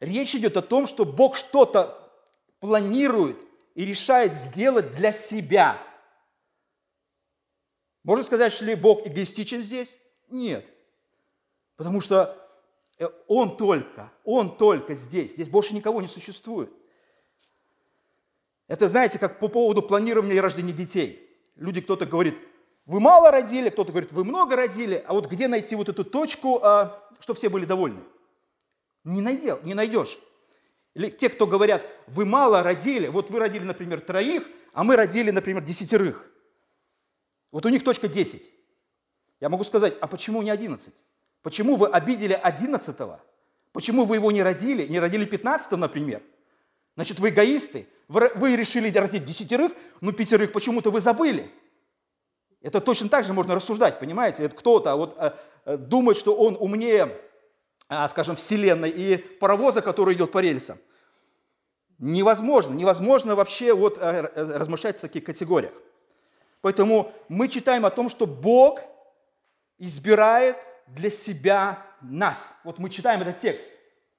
речь 0.00 0.34
идет 0.34 0.56
о 0.56 0.62
том, 0.62 0.86
что 0.86 1.04
Бог 1.04 1.36
что-то 1.36 2.12
планирует 2.60 3.38
и 3.74 3.84
решает 3.84 4.34
сделать 4.34 4.92
для 4.92 5.12
себя. 5.12 5.78
Можно 8.02 8.24
сказать, 8.24 8.52
что 8.52 8.64
ли 8.64 8.74
Бог 8.74 9.06
эгоистичен 9.06 9.62
здесь? 9.62 9.88
Нет. 10.28 10.72
Потому 11.76 12.00
что 12.00 12.36
э, 12.98 13.08
Он 13.28 13.56
только, 13.56 14.12
Он 14.24 14.56
только 14.56 14.94
здесь. 14.94 15.32
Здесь 15.32 15.48
больше 15.48 15.74
никого 15.74 16.00
не 16.00 16.08
существует. 16.08 16.70
Это, 18.68 18.88
знаете, 18.88 19.18
как 19.18 19.38
по 19.38 19.48
поводу 19.48 19.82
планирования 19.82 20.34
и 20.34 20.40
рождения 20.40 20.72
детей. 20.72 21.22
Люди, 21.54 21.80
кто-то 21.80 22.04
говорит, 22.04 22.36
вы 22.84 23.00
мало 23.00 23.30
родили, 23.30 23.68
кто-то 23.68 23.92
говорит, 23.92 24.12
вы 24.12 24.24
много 24.24 24.56
родили, 24.56 25.02
а 25.06 25.12
вот 25.12 25.26
где 25.26 25.48
найти 25.48 25.76
вот 25.76 25.88
эту 25.88 26.04
точку, 26.04 26.60
а, 26.62 27.08
что 27.20 27.34
все 27.34 27.48
были 27.48 27.64
довольны? 27.64 28.00
Не, 29.04 29.22
найдел, 29.22 29.60
не 29.62 29.74
найдешь. 29.74 30.18
Или 30.94 31.10
те, 31.10 31.28
кто 31.28 31.46
говорят, 31.46 31.82
вы 32.06 32.24
мало 32.24 32.62
родили, 32.62 33.08
вот 33.08 33.30
вы 33.30 33.38
родили, 33.38 33.64
например, 33.64 34.00
троих, 34.00 34.44
а 34.72 34.82
мы 34.82 34.96
родили, 34.96 35.30
например, 35.30 35.62
десятерых. 35.62 36.30
Вот 37.52 37.66
у 37.66 37.68
них 37.68 37.84
точка 37.84 38.08
10. 38.08 38.50
Я 39.40 39.48
могу 39.48 39.64
сказать, 39.64 39.94
а 40.00 40.06
почему 40.06 40.42
не 40.42 40.50
11? 40.50 40.94
Почему 41.42 41.76
вы 41.76 41.88
обидели 41.88 42.32
11 42.32 43.00
-го? 43.00 43.18
Почему 43.72 44.04
вы 44.04 44.16
его 44.16 44.32
не 44.32 44.42
родили, 44.42 44.86
не 44.86 44.98
родили 45.00 45.24
15 45.24 45.76
например? 45.76 46.22
Значит, 46.96 47.20
вы 47.20 47.28
эгоисты. 47.28 47.86
Вы, 48.08 48.56
решили 48.56 48.96
родить 48.96 49.24
десятерых, 49.24 49.72
но 50.00 50.12
пятерых 50.12 50.52
почему-то 50.52 50.90
вы 50.90 51.00
забыли. 51.00 51.50
Это 52.62 52.80
точно 52.80 53.08
так 53.08 53.24
же 53.24 53.32
можно 53.32 53.54
рассуждать, 53.54 54.00
понимаете? 54.00 54.44
Это 54.44 54.56
кто-то 54.56 54.96
вот, 54.96 55.16
э, 55.18 55.32
э, 55.64 55.76
думает, 55.76 56.16
что 56.16 56.34
он 56.34 56.56
умнее, 56.58 57.20
э, 57.88 58.08
скажем, 58.08 58.36
Вселенной 58.36 58.90
и 58.90 59.16
паровоза, 59.16 59.82
который 59.82 60.14
идет 60.14 60.32
по 60.32 60.38
рельсам. 60.38 60.78
Невозможно, 61.98 62.74
невозможно 62.74 63.34
вообще 63.34 63.74
вот, 63.74 63.98
э, 63.98 64.22
размышлять 64.58 64.98
в 64.98 65.00
таких 65.00 65.24
категориях. 65.24 65.74
Поэтому 66.60 67.12
мы 67.28 67.48
читаем 67.48 67.84
о 67.84 67.90
том, 67.90 68.08
что 68.08 68.26
Бог 68.26 68.80
избирает 69.78 70.56
для 70.86 71.10
себя 71.10 71.82
нас. 72.00 72.56
Вот 72.64 72.78
мы 72.78 72.90
читаем 72.90 73.22
этот 73.22 73.38
текст. 73.38 73.68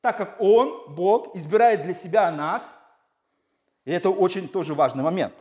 Так 0.01 0.17
как 0.17 0.35
Он, 0.39 0.93
Бог, 0.93 1.35
избирает 1.35 1.83
для 1.83 1.93
себя 1.93 2.31
нас, 2.31 2.75
и 3.85 3.91
это 3.91 4.09
очень 4.09 4.47
тоже 4.47 4.73
важный 4.73 5.03
момент. 5.03 5.33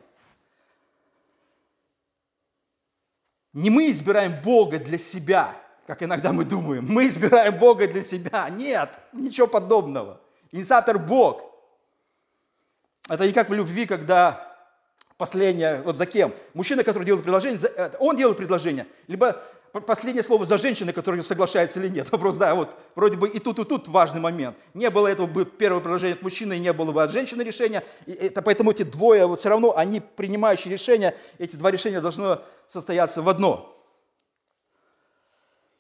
Не 3.53 3.71
мы 3.71 3.91
избираем 3.91 4.41
Бога 4.43 4.79
для 4.79 4.99
себя, 4.99 5.57
как 5.87 6.03
иногда 6.03 6.33
мы 6.33 6.45
думаем. 6.45 6.85
Мы 6.87 7.07
избираем 7.07 7.59
Бога 7.59 7.89
для 7.89 8.03
себя. 8.03 8.49
Нет, 8.51 8.91
ничего 9.13 9.47
подобного. 9.47 10.21
Инициатор 10.53 10.99
Бог. 10.99 11.43
Это 13.09 13.27
не 13.27 13.33
как 13.33 13.49
в 13.49 13.55
любви, 13.55 13.87
когда 13.87 14.47
последнее, 15.17 15.81
вот 15.83 15.97
за 15.97 16.07
кем? 16.07 16.35
Мужчина, 16.55 16.85
который 16.85 17.05
делает 17.05 17.23
предложение, 17.23 17.59
э, 17.77 17.93
он 17.99 18.17
делает 18.17 18.37
предложение, 18.37 18.87
либо 19.07 19.43
последнее 19.81 20.23
слово 20.23 20.47
за 20.47 20.59
женщиной, 20.59 20.93
которая 20.93 21.23
соглашается 21.23 21.81
или 21.81 21.89
нет. 21.89 22.11
Вопрос, 22.13 22.37
да, 22.37 22.55
вот 22.55 22.77
вроде 22.95 23.17
бы 23.17 23.29
и 23.29 23.39
тут, 23.39 23.59
и 23.59 23.65
тут 23.65 23.89
важный 23.89 24.21
момент. 24.21 24.57
Не 24.75 24.91
было 24.91 25.09
этого 25.09 25.27
бы 25.27 25.45
первого 25.45 25.81
предложения 25.81 26.15
от 26.15 26.23
мужчины, 26.23 26.57
и 26.57 26.61
не 26.61 26.73
было 26.73 26.93
бы 26.93 27.03
от 27.03 27.11
женщины 27.11 27.43
решения. 27.43 27.85
И 28.07 28.13
это, 28.13 28.43
поэтому 28.43 28.71
эти 28.71 28.85
двое, 28.85 29.27
вот 29.27 29.41
все 29.41 29.49
равно, 29.49 29.77
они 29.77 30.01
принимающие 30.01 30.73
решения, 30.73 31.17
эти 31.39 31.57
два 31.57 31.71
решения 31.71 32.01
должны 32.01 32.39
состояться 32.67 33.23
в 33.23 33.29
одно. 33.29 33.73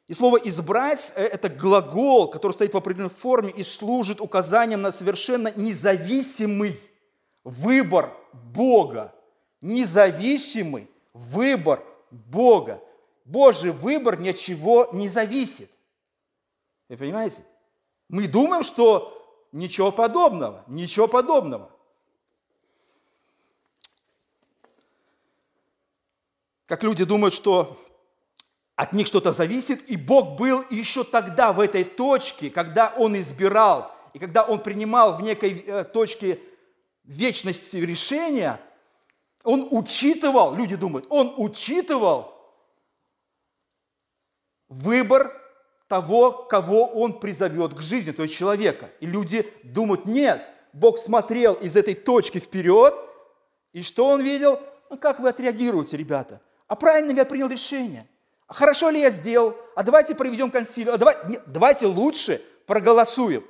И 0.08 0.14
слово 0.14 0.36
«избрать»– 0.36 1.12
это 1.16 1.48
глагол, 1.48 2.30
который 2.30 2.52
стоит 2.52 2.74
в 2.74 2.76
определенной 2.76 3.10
форме 3.10 3.50
и 3.50 3.64
служит 3.64 4.20
указанием 4.20 4.82
на 4.82 4.92
совершенно 4.92 5.52
независимый 5.56 6.78
выбор 7.42 8.12
Бога. 8.32 9.12
Независимый 9.60 10.88
выбор 11.12 11.82
Бога. 12.10 12.80
Божий 13.26 13.72
выбор 13.72 14.20
ни 14.20 14.28
от 14.28 14.36
чего 14.36 14.88
не 14.92 15.08
зависит. 15.08 15.68
Вы 16.88 16.96
понимаете? 16.96 17.44
Мы 18.08 18.28
думаем, 18.28 18.62
что 18.62 19.12
ничего 19.50 19.90
подобного, 19.90 20.62
ничего 20.68 21.08
подобного. 21.08 21.68
Как 26.66 26.84
люди 26.84 27.04
думают, 27.04 27.34
что 27.34 27.76
от 28.76 28.92
них 28.92 29.08
что-то 29.08 29.32
зависит, 29.32 29.90
и 29.90 29.96
Бог 29.96 30.38
был 30.38 30.64
еще 30.70 31.02
тогда 31.02 31.52
в 31.52 31.58
этой 31.58 31.82
точке, 31.82 32.48
когда 32.48 32.94
Он 32.96 33.16
избирал, 33.16 33.90
и 34.14 34.20
когда 34.20 34.44
Он 34.44 34.60
принимал 34.60 35.16
в 35.16 35.22
некой 35.22 35.64
э, 35.66 35.84
точке 35.84 36.40
вечности 37.02 37.76
решения, 37.76 38.60
Он 39.42 39.66
учитывал, 39.72 40.54
люди 40.54 40.76
думают, 40.76 41.06
Он 41.08 41.34
учитывал 41.36 42.35
выбор 44.68 45.32
того, 45.88 46.32
кого 46.32 46.86
он 46.86 47.20
призовет 47.20 47.74
к 47.74 47.80
жизни, 47.80 48.12
то 48.12 48.22
есть 48.22 48.34
человека. 48.34 48.90
И 49.00 49.06
люди 49.06 49.50
думают, 49.62 50.06
нет, 50.06 50.44
Бог 50.72 50.98
смотрел 50.98 51.54
из 51.54 51.76
этой 51.76 51.94
точки 51.94 52.38
вперед, 52.38 52.94
и 53.72 53.82
что 53.82 54.08
он 54.08 54.20
видел? 54.20 54.60
Ну, 54.90 54.98
как 54.98 55.20
вы 55.20 55.28
отреагируете, 55.28 55.96
ребята? 55.96 56.40
А 56.66 56.76
правильно 56.76 57.10
ли 57.10 57.18
я 57.18 57.24
принял 57.24 57.48
решение? 57.48 58.08
А 58.46 58.54
хорошо 58.54 58.90
ли 58.90 59.00
я 59.00 59.10
сделал? 59.10 59.56
А 59.74 59.82
давайте 59.82 60.14
проведем 60.14 60.50
консилиум. 60.50 60.94
А 60.94 60.98
давай, 60.98 61.16
нет, 61.28 61.42
давайте 61.46 61.86
лучше 61.86 62.42
проголосуем. 62.66 63.44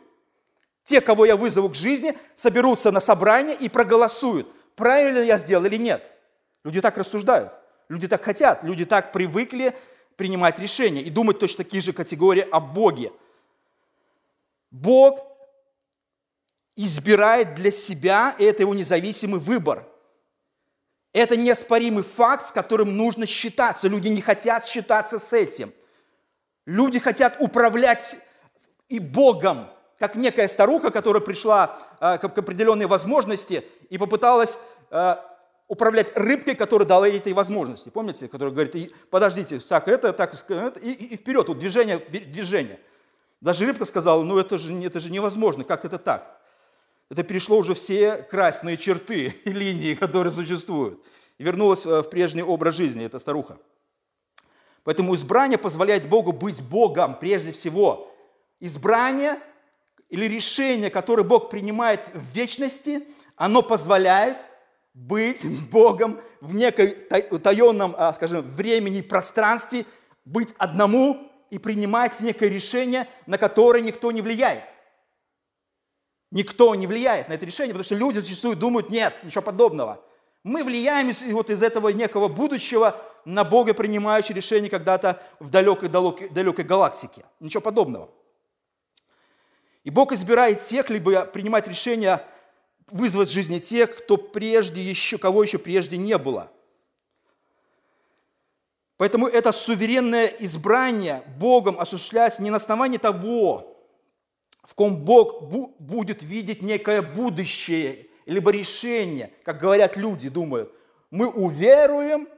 Те, 0.83 1.01
кого 1.01 1.25
я 1.27 1.37
вызову 1.37 1.69
к 1.69 1.75
жизни, 1.75 2.17
соберутся 2.35 2.93
на 2.93 3.01
собрание 3.01 3.57
и 3.57 3.69
проголосуют, 3.69 4.49
правильно 4.77 5.19
я 5.19 5.39
сделал 5.39 5.65
или 5.65 5.77
нет. 5.77 6.11
Люди 6.65 6.81
так 6.81 6.97
рассуждают, 6.97 7.53
люди 7.89 8.07
так 8.09 8.23
хотят, 8.23 8.63
люди 8.63 8.85
так 8.85 9.13
привыкли 9.13 9.77
принимать 10.17 10.59
решения 10.59 11.03
и 11.03 11.11
думать 11.11 11.39
точно 11.39 11.65
такие 11.65 11.81
же 11.81 11.93
категории 11.93 12.47
о 12.51 12.61
Боге. 12.61 13.13
Бог 14.71 15.21
избирает 16.75 17.55
для 17.55 17.71
себя, 17.71 18.35
и 18.39 18.45
это 18.45 18.63
его 18.63 18.75
независимый 18.75 19.41
выбор. 19.41 19.87
Это 21.13 21.37
неоспоримый 21.37 22.03
факт, 22.03 22.47
с 22.47 22.53
которым 22.53 22.97
нужно 22.97 23.27
считаться. 23.27 23.89
Люди 23.89 24.09
не 24.09 24.21
хотят 24.21 24.67
считаться 24.67 25.19
с 25.19 25.33
этим. 25.33 25.73
Люди 26.67 26.99
хотят 26.99 27.37
управлять 27.41 28.17
и 28.89 28.99
Богом, 28.99 29.71
как 29.99 30.15
некая 30.15 30.49
старуха, 30.49 30.91
которая 30.91 31.23
пришла 31.23 31.79
э, 32.01 32.19
к 32.19 32.25
определенной 32.25 32.87
возможности 32.87 33.65
и 33.89 33.97
попыталась 33.97 34.59
э, 34.91 35.17
управлять 35.69 36.17
рыбкой, 36.17 36.55
которая 36.55 36.87
дала 36.87 37.07
ей 37.07 37.19
этой 37.19 37.33
возможности. 37.33 37.89
Помните, 37.89 38.29
которая 38.29 38.55
говорит, 38.55 38.95
подождите, 39.11 39.59
так, 39.59 39.89
это, 39.89 40.13
так, 40.13 40.35
это, 40.49 40.81
и, 40.81 40.93
и 40.93 41.17
вперед, 41.17 41.49
вот 41.49 41.59
движение, 41.59 41.99
движение. 41.99 42.79
Даже 43.41 43.67
рыбка 43.67 43.85
сказала, 43.85 44.23
ну 44.23 44.39
это 44.39 44.59
же, 44.59 44.75
это 44.85 45.01
же 45.01 45.11
невозможно, 45.11 45.65
как 45.65 45.85
это 45.85 45.99
так? 45.99 46.41
Это 47.11 47.23
перешло 47.23 47.59
уже 47.59 47.75
все 47.75 48.17
красные 48.17 48.77
черты 48.77 49.35
и 49.45 49.53
линии, 49.53 49.95
которые 49.95 50.33
существуют. 50.33 51.05
И 51.39 51.45
вернулась 51.45 51.85
э, 51.85 52.01
в 52.03 52.05
прежний 52.05 52.43
образ 52.43 52.77
жизни 52.77 53.05
эта 53.05 53.19
старуха. 53.19 53.59
Поэтому 54.85 55.15
избрание 55.15 55.59
позволяет 55.59 56.09
Богу 56.09 56.33
быть 56.33 56.63
Богом 56.63 57.19
прежде 57.19 57.53
всего. 57.53 58.13
Избрание 58.61 59.39
или 60.09 60.27
решение, 60.27 60.91
которое 60.91 61.25
Бог 61.25 61.51
принимает 61.51 62.09
в 62.15 62.35
вечности, 62.35 63.07
оно 63.35 63.63
позволяет 63.63 64.39
быть 64.97 65.45
Богом 65.71 66.21
в 66.41 66.55
некой 66.55 67.07
утаенном, 67.31 67.95
а, 67.97 68.13
скажем, 68.15 68.43
времени 68.51 68.99
и 68.99 69.03
пространстве, 69.03 69.85
быть 70.25 70.55
одному 70.59 71.31
и 71.51 71.59
принимать 71.59 72.19
некое 72.21 72.49
решение, 72.49 73.07
на 73.27 73.39
которое 73.39 73.83
никто 73.83 74.11
не 74.11 74.23
влияет. 74.23 74.65
Никто 76.33 76.75
не 76.75 76.89
влияет 76.89 77.29
на 77.29 77.35
это 77.35 77.47
решение, 77.47 77.73
потому 77.73 77.85
что 77.85 77.95
люди 77.95 78.19
зачастую 78.19 78.57
думают, 78.57 78.91
нет, 78.91 79.21
ничего 79.23 79.43
подобного. 79.43 80.03
Мы 80.43 80.65
влияем 80.65 81.13
вот 81.33 81.51
из 81.51 81.63
этого 81.63 81.89
некого 81.91 82.29
будущего 82.29 83.01
на 83.25 83.45
Бога, 83.45 83.75
принимающий 83.75 84.35
решение 84.35 84.71
когда-то 84.71 85.23
в 85.39 85.51
далекой, 85.51 85.89
далекой, 85.89 86.29
далекой 86.29 86.65
галактике. 86.65 87.25
Ничего 87.39 87.61
подобного. 87.61 88.11
И 89.85 89.91
Бог 89.91 90.13
избирает 90.13 90.61
тех, 90.61 90.91
либо 90.91 91.25
принимать 91.27 91.69
решения 91.69 92.25
вызвать 92.91 93.29
в 93.29 93.33
жизни 93.33 93.59
тех, 93.59 93.97
кто 93.97 94.17
прежде 94.17 94.83
еще, 94.83 95.19
кого 95.19 95.43
еще 95.43 95.59
прежде 95.59 95.97
не 95.97 96.17
было. 96.19 96.53
Поэтому 98.97 99.27
это 99.27 99.53
суверенное 99.53 100.27
избрание 100.27 101.23
Богом 101.39 101.79
осуществляется 101.79 102.43
не 102.43 102.51
на 102.51 102.57
основании 102.57 102.99
того, 102.99 103.77
в 104.63 104.75
ком 104.75 105.05
Бог 105.05 105.43
будет 105.79 106.23
видеть 106.23 106.63
некое 106.63 107.03
будущее, 107.03 108.09
либо 108.25 108.51
решение, 108.51 109.33
как 109.45 109.61
говорят 109.61 109.97
люди, 109.97 110.29
думают, 110.29 110.73
мы 111.11 111.29
уверуем, 111.29 112.29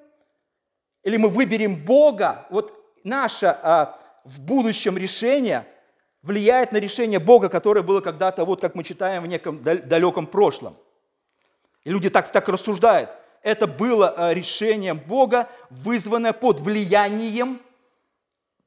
или 1.05 1.17
мы 1.17 1.29
выберем 1.29 1.85
Бога, 1.85 2.47
вот 2.51 2.75
наше 3.05 3.47
а, 3.47 3.99
в 4.25 4.41
будущем 4.41 4.99
решение– 4.99 5.67
влияет 6.23 6.73
на 6.73 6.79
решение 6.79 7.19
Бога, 7.19 7.49
которое 7.49 7.83
было 7.83 8.01
когда-то, 8.01 8.45
вот 8.45 8.61
как 8.61 8.75
мы 8.75 8.85
читаем 8.85 9.23
в 9.23 9.27
неком 9.27 9.63
далеком 9.63 10.27
прошлом. 10.27 10.77
И 11.85 11.91
люди 11.91 12.11
так, 12.11 12.31
так 12.31 12.49
рассуждают. 12.49 13.11
Это 13.43 13.67
было 13.67 14.13
э, 14.17 14.35
решением 14.35 14.99
Бога, 14.99 15.49
вызванное 15.71 16.33
под 16.33 16.61
влиянием, 16.61 17.61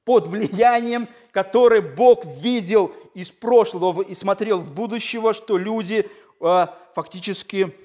под 0.06 0.28
влиянием, 0.28 1.08
которое 1.32 1.82
Бог 1.82 2.26
видел 2.26 2.94
из 3.14 3.32
прошлого 3.32 4.02
и 4.02 4.14
смотрел 4.14 4.60
в 4.60 4.72
будущего, 4.74 5.34
что 5.34 5.58
люди 5.58 6.10
э, 6.40 6.68
фактически 6.96 7.76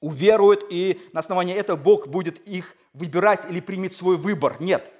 уверуют, 0.00 0.64
и 0.70 1.00
на 1.12 1.20
основании 1.20 1.54
этого 1.54 1.76
Бог 1.76 2.08
будет 2.08 2.38
их 2.48 2.76
выбирать 2.94 3.46
или 3.48 3.60
примет 3.60 3.94
свой 3.94 4.16
выбор. 4.16 4.56
Нет. 4.60 4.90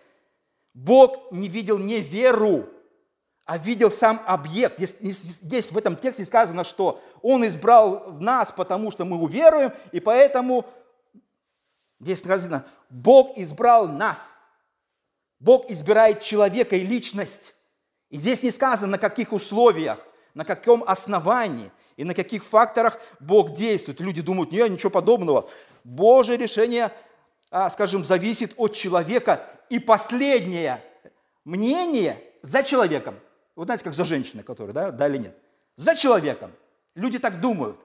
Бог 0.74 1.32
не 1.32 1.48
видел 1.48 1.78
не 1.78 2.00
веру, 2.00 2.68
а 3.46 3.59
видел 3.59 3.92
сам 3.92 4.20
объект. 4.26 4.80
Здесь, 4.80 5.70
в 5.70 5.78
этом 5.78 5.96
тексте 5.96 6.24
сказано, 6.24 6.64
что 6.64 7.00
Он 7.22 7.46
избрал 7.46 8.12
нас, 8.18 8.50
потому 8.50 8.90
что 8.90 9.04
мы 9.04 9.16
уверуем, 9.16 9.72
и 9.92 10.00
поэтому 10.00 10.66
здесь 12.00 12.18
сказано, 12.18 12.66
Бог 12.90 13.38
избрал 13.38 13.87
нас. 13.87 14.32
Бог 15.38 15.70
избирает 15.70 16.20
человека 16.20 16.74
и 16.74 16.85
личность. 16.85 17.54
И 18.11 18.16
здесь 18.16 18.42
не 18.42 18.50
сказано, 18.50 18.92
на 18.92 18.98
каких 18.98 19.32
условиях, 19.32 20.04
на 20.35 20.44
каком 20.44 20.82
основании 20.85 21.70
и 21.96 22.02
на 22.02 22.14
каких 22.14 22.44
факторах 22.44 22.98
Бог 23.20 23.52
действует. 23.52 24.00
Люди 24.00 24.22
думают, 24.22 24.50
нет, 24.50 24.68
ничего 24.70 24.90
подобного. 24.90 25.48
Божье 25.85 26.37
решение, 26.37 26.90
а, 27.50 27.70
скажем, 27.70 28.04
зависит 28.04 28.54
от 28.56 28.74
человека. 28.74 29.48
И 29.70 29.78
последнее 29.78 30.82
мнение 31.44 32.22
за 32.42 32.62
человеком. 32.62 33.16
Вот 33.56 33.66
знаете, 33.66 33.84
как 33.84 33.94
за 33.94 34.04
женщиной, 34.04 34.44
которая, 34.44 34.72
да, 34.72 34.90
да 34.92 35.08
или 35.08 35.16
нет? 35.16 35.36
За 35.74 35.96
человеком. 35.96 36.52
Люди 36.94 37.18
так 37.18 37.40
думают. 37.40 37.78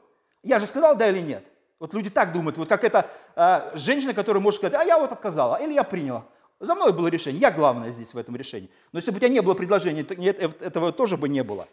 Я 0.43 0.59
же 0.59 0.67
сказал, 0.67 0.95
да 0.95 1.09
или 1.09 1.19
нет? 1.19 1.43
Вот 1.79 1.95
люди 1.95 2.11
так 2.11 2.31
думают, 2.31 2.57
вот 2.57 2.69
как 2.69 2.83
эта 2.83 3.09
э, 3.35 3.71
женщина, 3.75 4.13
которая 4.13 4.41
может 4.41 4.59
сказать, 4.59 4.79
а 4.79 4.83
я 4.83 4.99
вот 4.99 5.11
отказала, 5.11 5.55
или 5.55 5.73
я 5.73 5.83
приняла. 5.83 6.25
За 6.59 6.75
мной 6.75 6.93
было 6.93 7.07
решение, 7.07 7.41
я 7.41 7.49
главное 7.49 7.91
здесь 7.91 8.13
в 8.13 8.17
этом 8.19 8.35
решении. 8.35 8.69
Но 8.91 8.99
если 8.99 9.09
бы 9.09 9.17
у 9.17 9.19
тебя 9.19 9.29
не 9.29 9.41
было 9.41 9.55
предложения, 9.55 10.03
то 10.03 10.15
нет, 10.15 10.39
этого 10.39 10.91
тоже 10.91 11.17
бы 11.17 11.27
не 11.27 11.43
было. 11.43 11.67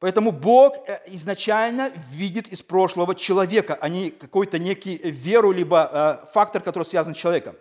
Поэтому 0.00 0.32
Бог 0.32 0.86
э, 0.86 1.00
изначально 1.06 1.90
видит 2.10 2.48
из 2.48 2.62
прошлого 2.62 3.14
человека, 3.14 3.78
а 3.80 3.88
не 3.88 4.10
какой-то 4.10 4.58
некий 4.58 4.98
веру, 4.98 5.50
либо 5.50 6.20
э, 6.22 6.26
фактор, 6.32 6.60
который 6.60 6.84
связан 6.84 7.14
с 7.14 7.18
человеком. 7.18 7.56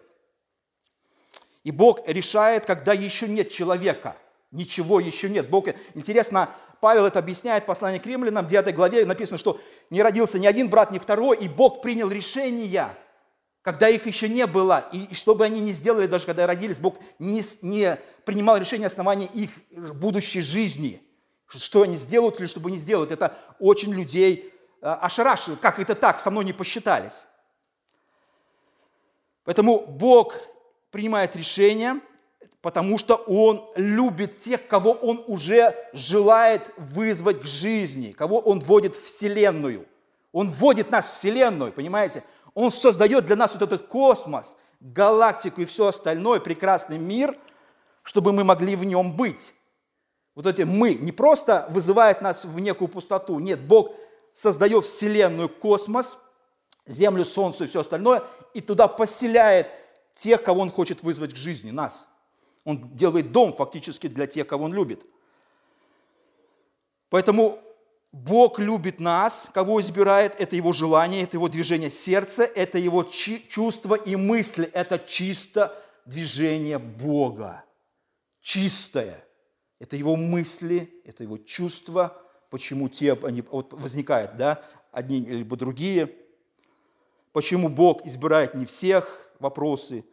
И 1.63 1.71
Бог 1.71 2.05
решает, 2.05 2.65
когда 2.65 2.91
еще 2.91 3.29
нет 3.29 3.49
человека. 3.49 4.17
Ничего 4.55 4.99
еще 4.99 5.29
нет. 5.29 5.49
Бог, 5.49 5.67
интересно, 5.93 6.49
Павел 6.81 7.05
это 7.05 7.19
объясняет 7.19 7.63
в 7.63 7.67
послании 7.67 7.99
к 7.99 8.05
римлянам, 8.05 8.45
в 8.45 8.49
9 8.49 8.73
главе 8.75 9.05
написано, 9.05 9.37
что 9.37 9.59
не 9.89 10.01
родился 10.01 10.39
ни 10.39 10.47
один 10.47 10.69
брат, 10.69 10.91
ни 10.91 10.97
второй, 10.97 11.37
и 11.37 11.47
Бог 11.47 11.81
принял 11.81 12.09
решения, 12.09 12.97
когда 13.61 13.89
их 13.89 14.07
еще 14.07 14.29
не 14.29 14.47
было. 14.47 14.89
И 14.91 15.13
что 15.13 15.35
бы 15.35 15.45
они 15.45 15.61
ни 15.61 15.71
сделали, 15.71 16.07
даже 16.07 16.25
когда 16.25 16.47
родились, 16.47 16.77
Бог 16.77 16.97
не, 17.19 17.43
не 17.61 17.99
принимал 18.25 18.57
решения 18.57 18.87
основания 18.87 19.27
их 19.27 19.51
будущей 19.71 20.41
жизни– 20.41 21.01
что 21.47 21.83
они 21.83 21.97
сделают 21.97 22.39
или 22.39 22.47
что 22.47 22.59
бы 22.59 22.71
не 22.71 22.77
сделают. 22.77 23.11
Это 23.11 23.37
очень 23.59 23.93
людей 23.93 24.53
э, 24.81 24.85
ошарашивает. 24.87 25.59
Как 25.59 25.79
это 25.79 25.95
так? 25.95 26.19
Со 26.19 26.31
мной 26.31 26.45
не 26.45 26.53
посчитались. 26.53 27.27
Поэтому 29.43 29.85
Бог 29.85 30.35
принимает 30.91 31.35
решение, 31.35 31.99
потому 32.65 32.97
что 32.97 33.17
Он 33.27 33.63
любит 33.75 34.39
тех, 34.39 34.65
кого 34.65 34.93
Он 34.93 35.23
уже 35.27 35.75
желает 35.93 36.71
вызвать 36.77 37.41
к 37.43 37.45
жизни, 37.45 38.11
кого 38.11 38.39
Он 38.39 38.59
вводит 38.59 38.95
в 38.95 39.03
Вселенную. 39.03 39.85
Он 40.31 40.49
вводит 40.49 40.89
нас 40.89 41.11
в 41.11 41.13
Вселенную, 41.13 41.71
понимаете? 41.71 42.23
Он 42.55 42.71
создает 42.71 43.27
для 43.27 43.35
нас 43.35 43.53
вот 43.53 43.61
этот 43.61 43.85
космос, 43.85 44.57
галактику 44.79 45.61
и 45.61 45.65
все 45.65 45.89
остальное, 45.89 46.39
прекрасный 46.39 46.97
мир, 46.97 47.37
чтобы 48.01 48.33
мы 48.33 48.43
могли 48.43 48.75
в 48.75 48.83
нем 48.83 49.15
быть 49.15 49.53
вот 50.33 50.47
эти 50.47 50.63
мы, 50.63 50.95
не 50.95 51.11
просто 51.11 51.67
вызывает 51.69 52.21
нас 52.21 52.45
в 52.45 52.59
некую 52.59 52.87
пустоту, 52.87 53.37
нет, 53.37 53.61
Бог 53.61 53.91
создает 54.33 54.85
Вселенную, 54.85 55.49
космос, 55.49 56.17
Землю, 56.87 57.25
Солнце 57.25 57.65
и 57.65 57.67
все 57.67 57.81
остальное, 57.81 58.23
и 58.55 58.59
туда 58.59 58.87
поселяет 58.87 59.67
тех, 60.15 60.41
кого 60.41 60.61
Он 60.61 60.71
хочет 60.71 61.03
вызвать 61.03 61.35
к 61.35 61.37
жизни, 61.37 61.69
нас. 61.69 62.07
Он 62.65 62.81
делает 62.95 63.31
дом 63.31 63.53
фактически 63.53 64.07
для 64.07 64.25
тех, 64.25 64.45
кого 64.47 64.65
Он 64.65 64.73
любит. 64.73 65.05
Поэтому 67.09 67.59
Бог 68.11 68.59
любит 68.59 68.99
нас, 68.99 69.49
кого 69.53 69.79
избирает, 69.79 70.35
это 70.39 70.57
Его 70.57 70.73
желание, 70.73 71.23
это 71.23 71.37
Его 71.37 71.47
движение 71.47 71.89
сердца, 71.89 72.43
это 72.43 72.77
Его 72.77 73.03
чувства 73.03 73.95
и 73.95 74.17
мысли, 74.17 74.65
это 74.73 74.99
чисто 74.99 75.81
движение 76.05 76.79
Бога, 76.79 77.63
чистое. 78.41 79.25
Это 79.79 79.95
его 79.97 80.15
мысли, 80.15 81.01
это 81.03 81.23
его 81.23 81.37
чувства, 81.37 82.21
почему 82.49 82.87
те 82.87 83.13
они, 83.13 83.41
вот 83.41 83.73
возникают, 83.73 84.37
да, 84.37 84.63
одни 84.91 85.19
либо 85.19 85.57
другие. 85.57 86.15
Почему 87.33 87.67
Бог 87.67 88.05
избирает 88.05 88.55
не 88.55 88.65
всех 88.65 89.29
вопросы. 89.39 90.05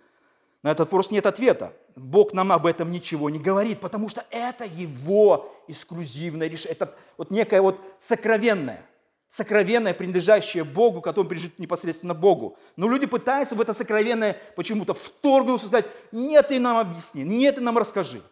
На 0.62 0.70
этот 0.70 0.80
вопрос 0.80 1.10
нет 1.10 1.26
ответа. 1.26 1.72
Бог 1.96 2.32
нам 2.32 2.52
об 2.52 2.66
этом 2.66 2.90
ничего 2.90 3.30
не 3.30 3.38
говорит, 3.38 3.80
потому 3.80 4.08
что 4.08 4.24
это 4.30 4.64
его 4.64 5.52
эксклюзивное 5.66 6.48
решение. 6.48 6.76
Это 6.76 6.94
вот 7.16 7.30
некое 7.30 7.60
вот 7.60 7.80
сокровенное, 7.98 8.86
сокровенное, 9.28 9.92
принадлежащее 9.92 10.62
Богу, 10.62 11.00
которое 11.00 11.28
принадлежит 11.28 11.58
непосредственно 11.58 12.14
Богу. 12.14 12.56
Но 12.76 12.88
люди 12.88 13.06
пытаются 13.06 13.56
в 13.56 13.60
это 13.60 13.72
сокровенное 13.72 14.36
почему-то 14.54 14.94
вторгнуться 14.94 15.66
и 15.66 15.68
сказать, 15.68 15.86
нет, 16.12 16.48
ты 16.48 16.60
нам 16.60 16.78
объясни, 16.78 17.24
нет, 17.24 17.56
ты 17.56 17.60
нам 17.60 17.76
расскажи. 17.76 18.22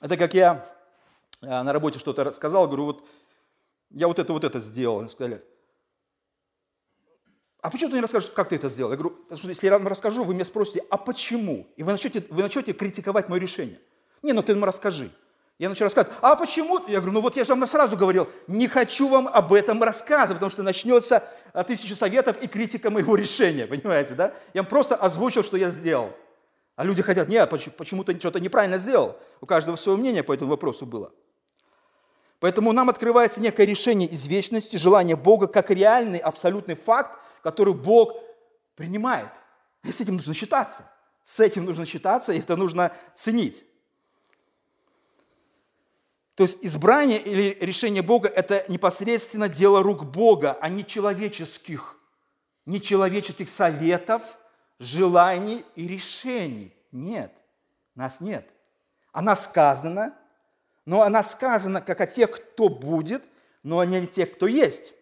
Это 0.00 0.16
как 0.16 0.34
я 0.34 0.66
э, 1.42 1.46
на 1.46 1.72
работе 1.72 1.98
что-то 1.98 2.24
рассказал, 2.24 2.66
говорю, 2.66 2.84
вот 2.86 3.06
я 3.90 4.08
вот 4.08 4.18
это, 4.18 4.32
вот 4.32 4.44
это 4.44 4.60
сделал. 4.60 5.08
Сказали, 5.08 5.42
а 7.66 7.70
почему 7.70 7.90
ты 7.90 7.96
не 7.96 8.00
расскажешь, 8.00 8.30
как 8.30 8.50
ты 8.50 8.54
это 8.54 8.70
сделал? 8.70 8.92
Я 8.92 8.96
говорю, 8.96 9.16
потому 9.16 9.38
что 9.38 9.48
если 9.48 9.66
я 9.66 9.72
вам 9.72 9.88
расскажу, 9.88 10.22
вы 10.22 10.34
меня 10.34 10.44
спросите, 10.44 10.84
а 10.88 10.96
почему? 10.96 11.66
И 11.74 11.82
вы 11.82 11.90
начнете, 11.90 12.24
вы 12.30 12.42
начнете 12.42 12.72
критиковать 12.72 13.28
мое 13.28 13.40
решение. 13.40 13.80
Не, 14.22 14.34
ну 14.34 14.42
ты 14.42 14.54
нам 14.54 14.62
расскажи. 14.62 15.10
Я 15.58 15.68
начал 15.68 15.86
рассказывать, 15.86 16.16
а 16.22 16.36
почему? 16.36 16.78
Я 16.86 16.98
говорю, 16.98 17.14
ну 17.14 17.20
вот 17.22 17.34
я 17.34 17.42
же 17.42 17.52
вам 17.52 17.66
сразу 17.66 17.96
говорил, 17.96 18.28
не 18.46 18.68
хочу 18.68 19.08
вам 19.08 19.26
об 19.26 19.52
этом 19.52 19.82
рассказывать, 19.82 20.36
потому 20.36 20.50
что 20.50 20.62
начнется 20.62 21.24
э, 21.54 21.64
тысяча 21.64 21.96
советов 21.96 22.36
и 22.40 22.46
критика 22.46 22.88
моего 22.88 23.16
решения, 23.16 23.66
понимаете, 23.66 24.14
да? 24.14 24.32
Я 24.54 24.62
вам 24.62 24.68
просто 24.68 24.94
озвучил, 24.94 25.42
что 25.42 25.56
я 25.56 25.68
сделал. 25.68 26.12
А 26.76 26.84
люди 26.84 27.02
хотят, 27.02 27.28
нет, 27.28 27.50
почему 27.76 28.04
ты 28.04 28.16
что-то 28.16 28.38
неправильно 28.38 28.78
сделал. 28.78 29.18
У 29.40 29.46
каждого 29.46 29.74
свое 29.74 29.98
мнение 29.98 30.22
по 30.22 30.32
этому 30.32 30.50
вопросу 30.50 30.86
было. 30.86 31.10
Поэтому 32.38 32.70
нам 32.72 32.90
открывается 32.90 33.40
некое 33.40 33.66
решение 33.66 34.08
из 34.08 34.24
вечности, 34.28 34.76
желание 34.76 35.16
Бога, 35.16 35.48
как 35.48 35.72
реальный, 35.72 36.18
абсолютный 36.20 36.76
факт, 36.76 37.18
который 37.46 37.74
Бог 37.74 38.16
принимает. 38.74 39.30
И 39.84 39.92
с 39.92 40.00
этим 40.00 40.16
нужно 40.16 40.34
считаться. 40.34 40.90
С 41.22 41.38
этим 41.38 41.64
нужно 41.64 41.86
считаться, 41.86 42.32
и 42.32 42.40
это 42.40 42.56
нужно 42.56 42.92
ценить. 43.14 43.64
То 46.34 46.42
есть 46.42 46.58
избрание 46.60 47.20
или 47.20 47.56
решение 47.60 48.02
Бога– 48.02 48.28
это 48.34 48.64
непосредственно 48.66 49.48
дело 49.48 49.80
рук 49.80 50.04
Бога, 50.06 50.58
а 50.60 50.68
не 50.68 50.84
человеческих, 50.84 51.96
не 52.64 52.80
человеческих 52.80 53.48
советов– 53.48 54.22
желаний 54.80 55.64
и 55.76 55.86
решений. 55.86 56.74
Нет, 56.90 57.32
нас 57.94 58.20
нет. 58.20 58.44
Она 59.12 59.36
сказана, 59.36 60.18
но 60.84 61.02
она 61.02 61.22
сказана 61.22 61.80
как 61.80 62.00
о 62.00 62.08
тех, 62.08 62.32
кто 62.32 62.68
будет, 62.68 63.22
но 63.62 63.84
не 63.84 63.98
о 63.98 64.06
тех, 64.06 64.34
кто 64.34 64.48
есть. 64.48 64.94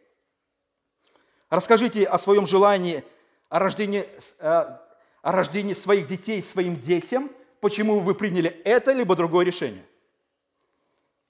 Расскажите 1.54 2.04
о 2.04 2.18
своем 2.18 2.48
желании, 2.48 3.04
о 3.48 3.60
рождении, 3.60 4.08
э, 4.40 4.48
о 5.22 5.32
рождении 5.32 5.72
своих 5.72 6.08
детей 6.08 6.42
своим 6.42 6.80
детям, 6.80 7.30
почему 7.60 8.00
вы 8.00 8.16
приняли 8.16 8.50
это 8.64 8.92
либо 8.92 9.14
другое 9.14 9.46
решение. 9.46 9.84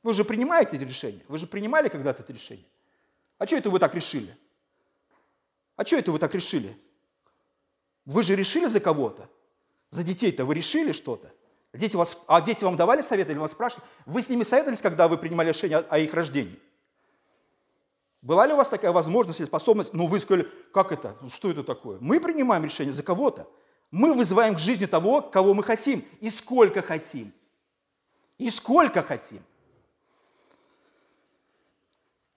Вы 0.02 0.14
же 0.14 0.24
принимаете 0.24 0.76
эти 0.78 0.84
решения, 0.84 1.20
вы 1.28 1.36
же 1.36 1.46
принимали 1.46 1.88
когда-то 1.88 2.22
это 2.22 2.32
решение. 2.32 2.64
А 3.36 3.46
что 3.46 3.56
это 3.56 3.68
вы 3.68 3.78
так 3.78 3.94
решили? 3.94 4.34
А 5.76 5.84
что 5.84 5.96
это 5.96 6.10
вы 6.10 6.18
так 6.18 6.34
решили? 6.34 6.74
Вы 8.06 8.22
же 8.22 8.34
решили 8.34 8.66
за 8.66 8.80
кого-то? 8.80 9.28
За 9.90 10.02
детей-то 10.02 10.46
вы 10.46 10.54
решили 10.54 10.92
что-то? 10.92 11.30
Дети 11.74 11.96
вас, 11.96 12.16
а 12.28 12.40
дети 12.40 12.64
вам 12.64 12.76
давали 12.76 13.02
советы 13.02 13.32
или 13.32 13.38
вас 13.38 13.50
спрашивали? 13.50 13.86
Вы 14.06 14.22
с 14.22 14.30
ними 14.30 14.42
советовались, 14.42 14.80
когда 14.80 15.06
вы 15.06 15.18
принимали 15.18 15.50
решение 15.50 15.78
о 15.78 15.98
их 15.98 16.14
рождении? 16.14 16.58
Была 18.24 18.46
ли 18.46 18.54
у 18.54 18.56
вас 18.56 18.70
такая 18.70 18.90
возможность 18.90 19.40
или 19.40 19.46
способность? 19.46 19.92
Ну, 19.92 20.06
вы 20.06 20.18
сказали, 20.18 20.48
как 20.72 20.92
это? 20.92 21.14
Что 21.28 21.50
это 21.50 21.62
такое? 21.62 21.98
Мы 22.00 22.18
принимаем 22.20 22.64
решение 22.64 22.94
за 22.94 23.02
кого-то. 23.02 23.46
Мы 23.90 24.14
вызываем 24.14 24.54
к 24.54 24.58
жизни 24.58 24.86
того, 24.86 25.20
кого 25.20 25.52
мы 25.52 25.62
хотим 25.62 26.02
и 26.20 26.30
сколько 26.30 26.80
хотим. 26.80 27.34
И 28.38 28.48
сколько 28.48 29.02
хотим. 29.02 29.42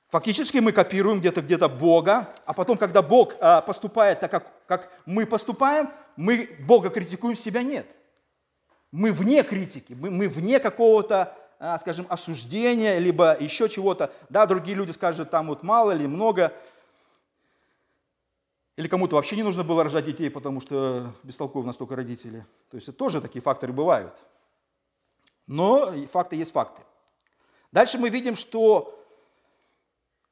Фактически 0.10 0.58
мы 0.58 0.74
копируем 0.74 1.22
где-то 1.22 1.42
где-то 1.42 1.70
Бога, 1.70 2.36
а 2.44 2.52
потом, 2.52 2.78
когда 2.78 3.02
Бог 3.02 3.36
а, 3.40 3.62
поступает 3.62 4.20
так, 4.20 4.30
как, 4.30 4.66
как 4.68 4.92
мы 5.06 5.26
поступаем, 5.26 5.90
мы 6.18 6.50
Бога 6.68 6.90
критикуем, 6.90 7.38
себя 7.38 7.64
нет. 7.64 7.96
Мы 8.92 9.14
вне 9.14 9.42
критики, 9.42 9.94
мы, 9.94 10.12
мы 10.12 10.28
вне 10.28 10.60
какого-то 10.60 11.34
скажем, 11.80 12.06
осуждения, 12.10 13.00
либо 13.00 13.36
еще 13.40 13.68
чего-то. 13.70 14.14
Да, 14.30 14.46
другие 14.46 14.76
люди 14.76 14.92
скажут, 14.92 15.30
там 15.30 15.48
вот 15.48 15.64
мало 15.64 15.92
или 15.96 16.06
много. 16.06 16.54
Или 18.76 18.88
кому-то 18.88 19.16
вообще 19.16 19.36
не 19.36 19.44
нужно 19.44 19.64
было 19.64 19.84
рожать 19.84 20.06
детей, 20.06 20.30
потому 20.30 20.62
что 20.62 21.12
бестолковы 21.24 21.66
настолько 21.66 21.96
родители. 21.96 22.46
То 22.70 22.76
есть 22.76 22.88
это 22.88 22.98
тоже 22.98 23.22
такие 23.22 23.42
факторы 23.42 23.74
бывают. 23.74 24.14
Но 25.48 25.94
факты 26.12 26.36
есть 26.36 26.52
факты. 26.52 26.84
Дальше 27.72 27.98
мы 27.98 28.10
видим, 28.10 28.36
что 28.36 28.94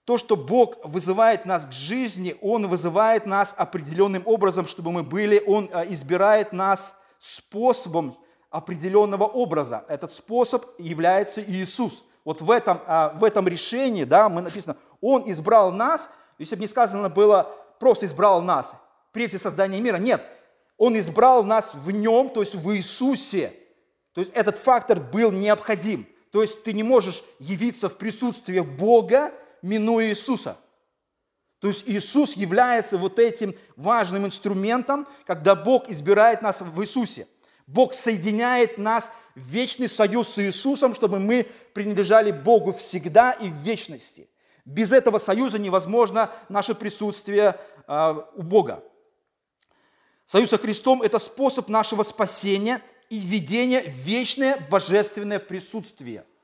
то, 0.06 0.20
что 0.20 0.36
Бог 0.36 0.78
вызывает 0.86 1.46
нас 1.46 1.66
к 1.66 1.72
жизни, 1.72 2.36
Он 2.42 2.68
вызывает 2.68 3.26
нас 3.26 3.56
определенным 3.58 4.22
образом, 4.26 4.68
чтобы 4.68 4.92
мы 4.92 5.02
были, 5.02 5.44
Он 5.48 5.68
а, 5.74 5.84
избирает 5.86 6.54
нас 6.54 6.96
способом 7.18 8.16
определенного 8.56 9.26
образа. 9.26 9.84
Этот 9.90 10.14
способ 10.14 10.66
является 10.80 11.44
Иисус. 11.44 12.06
Вот 12.24 12.40
в 12.40 12.50
этом, 12.50 12.80
а, 12.88 13.10
в 13.10 13.26
этом 13.26 13.50
решении, 13.50 14.06
да, 14.06 14.30
мы 14.30 14.42
написано, 14.42 14.78
Он 15.02 15.30
избрал 15.30 15.74
нас, 15.74 16.10
если 16.38 16.56
бы 16.56 16.62
не 16.62 16.68
сказано 16.68 17.10
было, 17.10 17.52
просто 17.82 18.06
избрал 18.06 18.42
нас, 18.42 18.78
прежде 19.12 19.40
создания 19.40 19.82
мира, 19.82 19.98
нет, 19.98 20.26
Он 20.78 20.98
избрал 20.98 21.44
нас 21.44 21.76
в 21.76 21.92
Нем, 21.92 22.30
то 22.30 22.40
есть 22.40 22.56
в 22.56 22.74
Иисусе. 22.74 23.52
То 24.14 24.22
есть 24.22 24.32
этот 24.34 24.58
фактор 24.58 25.02
был 25.02 25.34
необходим. 25.34 26.08
То 26.32 26.42
есть 26.42 26.64
ты 26.64 26.72
не 26.72 26.84
можешь 26.84 27.24
явиться 27.40 27.90
в 27.90 27.98
присутствие 27.98 28.64
Бога, 28.64 29.34
минуя 29.62 30.08
Иисуса. 30.08 30.56
То 31.60 31.68
есть 31.68 31.84
Иисус 31.88 32.38
является 32.38 32.98
вот 32.98 33.20
этим 33.20 33.54
важным 33.76 34.26
инструментом, 34.26 35.08
когда 35.26 35.56
Бог 35.56 35.90
избирает 35.90 36.42
нас 36.42 36.62
в 36.62 36.82
Иисусе. 36.82 37.28
Бог 37.68 37.94
соединяет 37.94 38.78
нас 38.78 39.12
в 39.36 39.42
вечный 39.42 39.90
союз 39.90 40.30
с 40.30 40.40
Иисусом, 40.40 40.94
чтобы 40.94 41.20
мы 41.20 41.48
принадлежали 41.74 42.32
Богу 42.32 42.74
всегда 42.74 43.32
и 43.32 43.50
в 43.50 43.56
вечности. 43.56 44.30
Без 44.66 44.92
этого 44.92 45.18
союза 45.18 45.60
невозможно 45.60 46.32
наше 46.50 46.76
присутствие 46.76 47.60
э, 47.88 48.16
у 48.36 48.42
Бога. 48.44 48.84
Союз 50.26 50.50
со 50.50 50.58
Христом– 50.58 51.02
это 51.04 51.20
способ 51.20 51.70
нашего 51.70 52.04
спасения 52.04 52.82
и 53.10 53.20
введения 53.20 53.82
в 53.82 53.90
вечное 53.90 54.58
божественное 54.70 55.40
присутствие– 55.40 56.26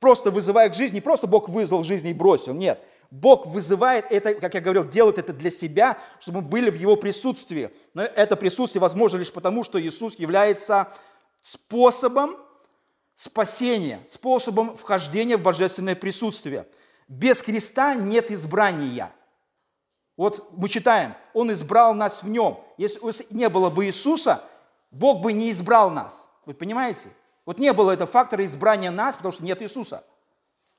просто 0.00 0.30
вызывая 0.30 0.68
к 0.70 0.74
жизни, 0.74 0.96
не 0.96 1.00
просто 1.00 1.26
Бог 1.26 1.48
вызвал 1.48 1.84
жизнь 1.84 2.08
и 2.08 2.14
бросил, 2.14 2.54
нет. 2.54 2.82
Бог 3.10 3.46
вызывает 3.46 4.06
это, 4.10 4.34
как 4.34 4.54
я 4.54 4.60
говорил, 4.60 4.84
делает 4.84 5.18
это 5.18 5.32
для 5.32 5.50
себя, 5.50 5.98
чтобы 6.20 6.42
мы 6.42 6.48
были 6.48 6.70
в 6.70 6.76
Его 6.76 6.96
присутствии. 6.96 7.70
Но 7.92 8.02
это 8.02 8.36
присутствие 8.36 8.80
возможно 8.80 9.18
лишь 9.18 9.32
потому, 9.32 9.64
что 9.64 9.80
Иисус 9.80 10.16
является 10.18 10.92
способом 11.40 12.36
спасения, 13.14 14.00
способом 14.08 14.76
вхождения 14.76 15.36
в 15.36 15.42
божественное 15.42 15.96
присутствие. 15.96 16.66
Без 17.08 17.42
Христа 17.42 17.94
нет 17.94 18.30
избрания. 18.30 19.12
Вот 20.16 20.52
мы 20.56 20.68
читаем, 20.68 21.14
Он 21.34 21.52
избрал 21.52 21.94
нас 21.94 22.22
в 22.22 22.28
Нем. 22.28 22.60
Если 22.78 23.26
не 23.30 23.48
было 23.48 23.70
бы 23.70 23.86
Иисуса, 23.86 24.44
Бог 24.92 25.20
бы 25.20 25.32
не 25.32 25.50
избрал 25.50 25.90
нас. 25.90 26.28
Вы 26.46 26.54
понимаете? 26.54 27.10
Вот 27.44 27.58
не 27.58 27.72
было 27.72 27.90
этого 27.90 28.08
фактора 28.08 28.44
избрания 28.44 28.90
нас, 28.90 29.16
потому 29.16 29.32
что 29.32 29.44
нет 29.44 29.60
Иисуса. 29.62 30.04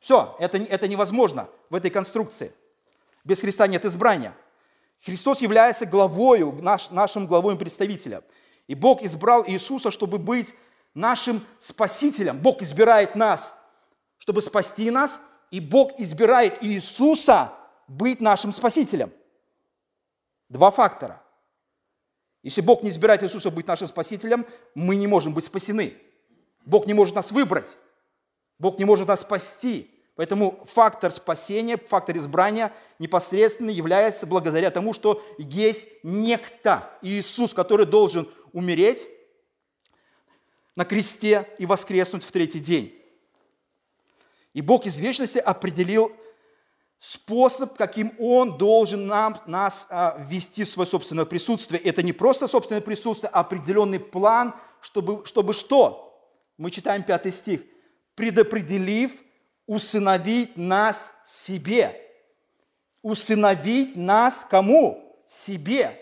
Все, 0.02 0.36
это, 0.40 0.58
это 0.58 0.88
невозможно 0.88 1.48
в 1.70 1.76
этой 1.76 1.92
конструкции. 1.92 2.52
Без 3.24 3.40
Христа 3.40 3.68
нет 3.68 3.86
избрания. 3.86 4.34
Христос 5.06 5.42
является 5.42 5.86
главою, 5.86 6.58
наш, 6.60 6.90
нашим 6.90 7.28
главой 7.28 7.56
представителя. 7.56 8.24
И 8.68 8.74
Бог 8.76 9.04
избрал 9.04 9.46
Иисуса, 9.48 9.92
чтобы 9.92 10.18
быть 10.18 10.56
нашим 10.96 11.46
спасителем. 11.60 12.40
Бог 12.40 12.64
избирает 12.64 13.16
нас, 13.16 13.56
чтобы 14.18 14.42
спасти 14.42 14.90
нас, 14.90 15.22
и 15.52 15.60
Бог 15.60 16.00
избирает 16.00 16.64
Иисуса 16.64 17.54
быть 17.88 18.22
нашим 18.22 18.54
спасителем. 18.54 19.12
Два 20.50 20.72
фактора. 20.72 21.22
Если 22.42 22.62
Бог 22.62 22.82
не 22.82 22.90
избирает 22.90 23.22
Иисуса 23.22 23.52
быть 23.52 23.68
нашим 23.68 23.88
спасителем, 23.88 24.48
мы 24.74 24.96
не 24.96 25.06
можем 25.06 25.34
быть 25.34 25.46
спасены. 25.46 25.96
Бог 26.66 26.88
не 26.88 26.94
может 26.96 27.16
нас 27.16 27.32
выбрать. 27.32 27.78
Бог 28.58 28.78
не 28.80 28.86
может 28.86 29.08
нас 29.08 29.22
спасти. 29.22 29.91
Поэтому 30.22 30.64
фактор 30.66 31.12
спасения, 31.12 31.78
фактор 31.78 32.16
избрания 32.16 32.72
непосредственно 33.00 33.72
является 33.72 34.28
благодаря 34.28 34.70
тому, 34.70 34.94
что 34.94 35.20
есть 35.40 35.90
некто, 36.04 36.96
Иисус, 37.02 37.56
который 37.56 37.88
должен 37.88 38.30
умереть 38.54 39.08
на 40.76 40.86
кресте 40.86 41.50
и 41.58 41.66
воскреснуть 41.66 42.24
в 42.24 42.32
третий 42.32 42.60
день. 42.60 42.96
И 44.54 44.62
Бог 44.62 44.86
из 44.86 45.00
вечности 45.00 45.40
определил 45.40 46.12
способ, 47.00 47.76
каким 47.76 48.14
Он 48.20 48.60
должен 48.60 49.08
нам, 49.08 49.42
нас 49.48 49.88
а, 49.90 50.24
ввести 50.30 50.66
в 50.66 50.70
свое 50.70 50.86
собственное 50.86 51.26
присутствие. 51.26 51.82
Это 51.82 52.04
не 52.04 52.14
просто 52.14 52.46
собственное 52.46 52.82
присутствие, 52.84 53.32
а 53.34 53.40
определенный 53.40 54.00
план, 54.00 54.54
чтобы, 54.82 55.26
чтобы 55.26 55.54
что? 55.54 56.10
мы 56.60 56.70
читаем 56.70 57.02
пятый 57.02 57.32
стих, 57.32 57.62
предопределив 58.14 59.14
усыновить 59.72 60.58
нас 60.58 61.14
себе. 61.24 61.96
Усыновить 63.02 63.96
нас 63.96 64.46
кому? 64.50 65.24
Себе. 65.26 65.98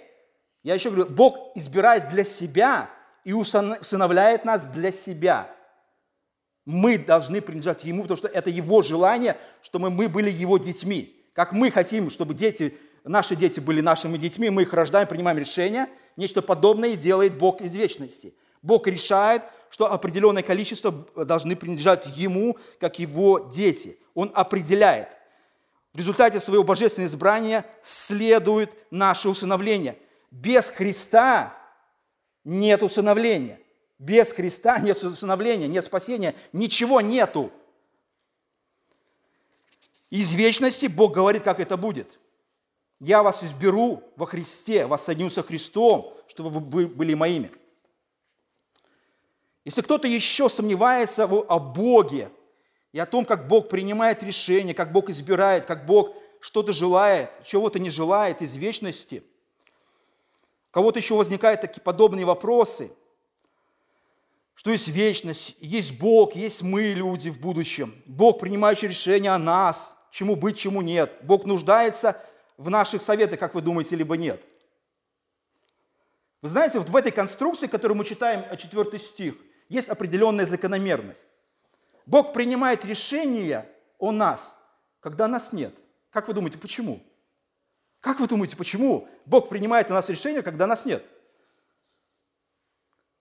Я 0.63 0.73
еще 0.73 0.89
говорю, 0.89 1.11
Бог 1.11 1.51
избирает 1.53 2.09
для 2.09 2.23
себя 2.23 2.89
и 3.23 3.31
усыновляет 3.31 4.43
нас 4.43 4.65
для 4.65 4.91
себя. 4.91 5.55
Мы 6.65 6.97
должны 6.97 7.41
принадлежать 7.41 7.83
Ему, 7.83 8.01
потому 8.01 8.17
что 8.17 8.27
это 8.27 8.49
Его 8.49 8.81
желание, 8.81 9.37
чтобы 9.61 9.91
мы 9.91 10.09
были 10.09 10.31
Его 10.31 10.57
детьми. 10.57 11.23
Как 11.33 11.51
мы 11.51 11.69
хотим, 11.69 12.09
чтобы 12.09 12.33
дети, 12.33 12.75
наши 13.03 13.35
дети 13.35 13.59
были 13.59 13.81
нашими 13.81 14.17
детьми, 14.17 14.49
мы 14.49 14.63
их 14.63 14.73
рождаем, 14.73 15.07
принимаем 15.07 15.37
решения. 15.37 15.89
Нечто 16.17 16.41
подобное 16.41 16.95
делает 16.95 17.37
Бог 17.37 17.61
из 17.61 17.75
вечности. 17.75 18.33
Бог 18.63 18.87
решает, 18.87 19.43
что 19.69 19.91
определенное 19.91 20.43
количество 20.43 20.91
должны 21.15 21.55
принадлежать 21.55 22.07
Ему, 22.17 22.57
как 22.79 22.99
Его 22.99 23.49
дети. 23.51 23.97
Он 24.13 24.31
определяет. 24.33 25.09
В 25.93 25.97
результате 25.97 26.39
своего 26.39 26.63
божественного 26.63 27.09
избрания 27.09 27.65
следует 27.81 28.75
наше 28.91 29.29
усыновление. 29.29 29.97
Без 30.31 30.69
Христа 30.69 31.55
нет 32.43 32.83
усыновления. 32.83 33.59
Без 33.97 34.31
Христа 34.31 34.79
нет 34.79 35.03
усыновления, 35.03 35.67
нет 35.67 35.83
спасения, 35.83 36.33
ничего 36.53 37.01
нету. 37.01 37.51
Из 40.09 40.33
вечности 40.33 40.85
Бог 40.87 41.13
говорит, 41.13 41.43
как 41.43 41.59
это 41.59 41.75
будет. 41.75 42.17
Я 42.99 43.23
вас 43.23 43.43
изберу 43.43 44.03
во 44.15 44.25
Христе, 44.25 44.85
вас 44.85 45.05
соединю 45.05 45.29
со 45.29 45.43
Христом, 45.43 46.13
чтобы 46.27 46.49
вы 46.49 46.87
были 46.87 47.13
моими. 47.13 47.51
Если 49.65 49.81
кто-то 49.81 50.07
еще 50.07 50.49
сомневается 50.49 51.25
о 51.25 51.59
Боге 51.59 52.31
и 52.91 52.99
о 52.99 53.05
том, 53.05 53.25
как 53.25 53.47
Бог 53.47 53.69
принимает 53.69 54.23
решения, 54.23 54.73
как 54.73 54.91
Бог 54.91 55.09
избирает, 55.09 55.65
как 55.65 55.85
Бог 55.85 56.15
что-то 56.39 56.73
желает, 56.73 57.29
чего-то 57.43 57.79
не 57.79 57.89
желает 57.89 58.41
из 58.41 58.55
вечности, 58.55 59.23
у 60.69 60.71
кого-то 60.71 60.99
еще 60.99 61.15
возникают 61.15 61.61
такие 61.61 61.81
подобные 61.81 62.25
вопросы, 62.25 62.91
что 64.55 64.71
есть 64.71 64.87
вечность, 64.87 65.55
есть 65.59 65.99
Бог, 65.99 66.35
есть 66.35 66.61
мы, 66.61 66.93
люди 66.93 67.29
в 67.29 67.39
будущем. 67.39 68.01
Бог, 68.05 68.39
принимающий 68.39 68.87
решения 68.87 69.31
о 69.31 69.37
нас, 69.37 69.93
чему 70.11 70.35
быть, 70.35 70.57
чему 70.57 70.81
нет. 70.81 71.17
Бог 71.21 71.45
нуждается 71.45 72.21
в 72.57 72.69
наших 72.69 73.01
советах, 73.01 73.39
как 73.39 73.55
вы 73.55 73.61
думаете, 73.61 73.95
либо 73.95 74.17
нет. 74.17 74.45
Вы 76.41 76.49
знаете, 76.49 76.79
вот 76.79 76.89
в 76.89 76.95
этой 76.95 77.11
конструкции, 77.11 77.67
которую 77.67 77.97
мы 77.97 78.05
читаем, 78.05 78.45
4 78.55 78.99
стих, 78.99 79.35
есть 79.69 79.87
определенная 79.89 80.45
закономерность. 80.45 81.27
Бог 82.05 82.33
принимает 82.33 82.83
решение 82.83 83.69
о 83.99 84.11
нас, 84.11 84.55
когда 84.99 85.27
нас 85.27 85.53
нет. 85.53 85.73
Как 86.09 86.27
вы 86.27 86.33
думаете, 86.33 86.57
почему? 86.57 87.01
Как 88.01 88.19
вы 88.19 88.27
думаете, 88.27 88.55
почему 88.57 89.07
Бог 89.25 89.49
принимает 89.49 89.91
о 89.91 89.93
нас 89.93 90.09
решение, 90.09 90.41
когда 90.41 90.65
нас 90.65 90.85
нет? 90.85 91.05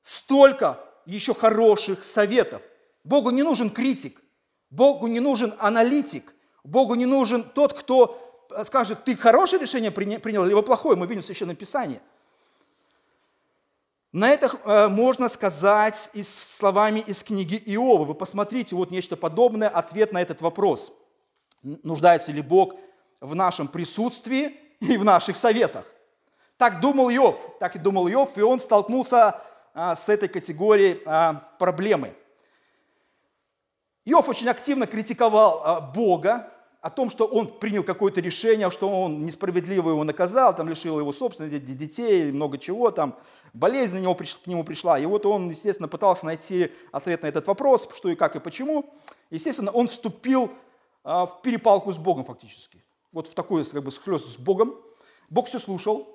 Столько 0.01 0.83
еще 1.05 1.35
хороших 1.35 2.05
советов. 2.05 2.63
Богу 3.05 3.31
не 3.31 3.43
нужен 3.43 3.71
критик, 3.71 4.21
Богу 4.71 5.07
не 5.07 5.21
нужен 5.21 5.55
аналитик, 5.59 6.33
Богу 6.65 6.95
не 6.95 7.07
нужен 7.07 7.43
тот, 7.45 7.79
кто 7.79 8.25
скажет, 8.65 9.05
ты 9.05 9.17
хорошее 9.17 9.61
решение 9.61 9.91
принял, 9.91 10.45
либо 10.45 10.63
плохое. 10.63 10.97
Мы 10.97 11.07
видим 11.07 11.23
в 11.23 11.27
Священном 11.27 11.57
Писании– 11.57 12.01
на 14.13 14.31
это 14.31 14.51
э, 14.65 14.89
можно 14.89 15.29
сказать 15.29 16.11
и 16.15 16.23
словами 16.23 17.01
из 17.01 17.23
книги 17.23 17.57
Иова. 17.67 18.05
Вы 18.05 18.15
посмотрите, 18.15 18.75
вот 18.75 18.91
нечто 18.91 19.17
подобное, 19.17 19.69
ответ 19.69 20.13
на 20.13 20.23
этот 20.23 20.41
вопрос. 20.41 20.93
Нуждается 21.63 22.33
ли 22.33 22.41
Бог 22.41 22.75
в 23.21 23.35
нашем 23.35 23.69
присутствии 23.69 24.57
и 24.81 24.97
в 24.97 25.05
наших 25.05 25.37
советах? 25.37 25.85
Так 26.57 26.81
думал 26.81 27.11
Иов, 27.11 27.39
так 27.61 27.77
и 27.77 27.79
думал 27.79 28.09
Иов, 28.09 28.39
и 28.39 28.41
он 28.41 28.61
столкнулся 28.61 29.41
а, 29.75 29.95
с 29.95 30.09
этой 30.09 30.29
категорией 30.29 31.03
а, 31.05 31.35
проблемы. 31.59 32.15
Иов 34.05 34.29
очень 34.29 34.49
активно 34.49 34.87
критиковал 34.87 35.63
а, 35.63 35.81
Бога, 35.81 36.53
о 36.89 36.91
том, 36.91 37.11
что 37.11 37.27
он 37.27 37.49
принял 37.49 37.85
какое-то 37.85 38.23
решение, 38.23 38.71
что 38.71 38.89
он 38.89 39.27
несправедливо 39.27 39.91
его 39.91 40.05
наказал, 40.05 40.57
там 40.57 40.71
лишил 40.71 40.99
его 40.99 41.13
собственности, 41.13 41.59
детей, 41.59 42.33
много 42.33 42.57
чего, 42.57 42.91
там 42.91 43.15
болезнь 43.53 43.97
на 43.97 44.01
него, 44.01 44.15
к 44.15 44.47
нему 44.47 44.65
пришла. 44.65 44.99
И 44.99 45.05
вот 45.05 45.27
он, 45.27 45.51
естественно, 45.51 45.87
пытался 45.87 46.25
найти 46.25 46.73
ответ 46.91 47.23
на 47.23 47.27
этот 47.27 47.47
вопрос, 47.47 47.87
что 47.95 48.09
и 48.09 48.15
как 48.15 48.37
и 48.37 48.41
почему. 48.41 48.91
Естественно, 49.29 49.71
он 49.71 49.87
вступил 49.87 50.51
а, 51.05 51.27
в 51.27 51.43
перепалку 51.43 51.93
с 51.93 51.99
Богом 51.99 52.25
фактически. 52.25 52.83
Вот 53.13 53.27
в 53.27 53.35
такой 53.35 53.67
как 53.67 53.85
бы 53.85 53.91
схлест 53.91 54.27
с 54.27 54.39
Богом. 54.39 54.75
Бог 55.29 55.47
все 55.47 55.59
слушал, 55.59 56.09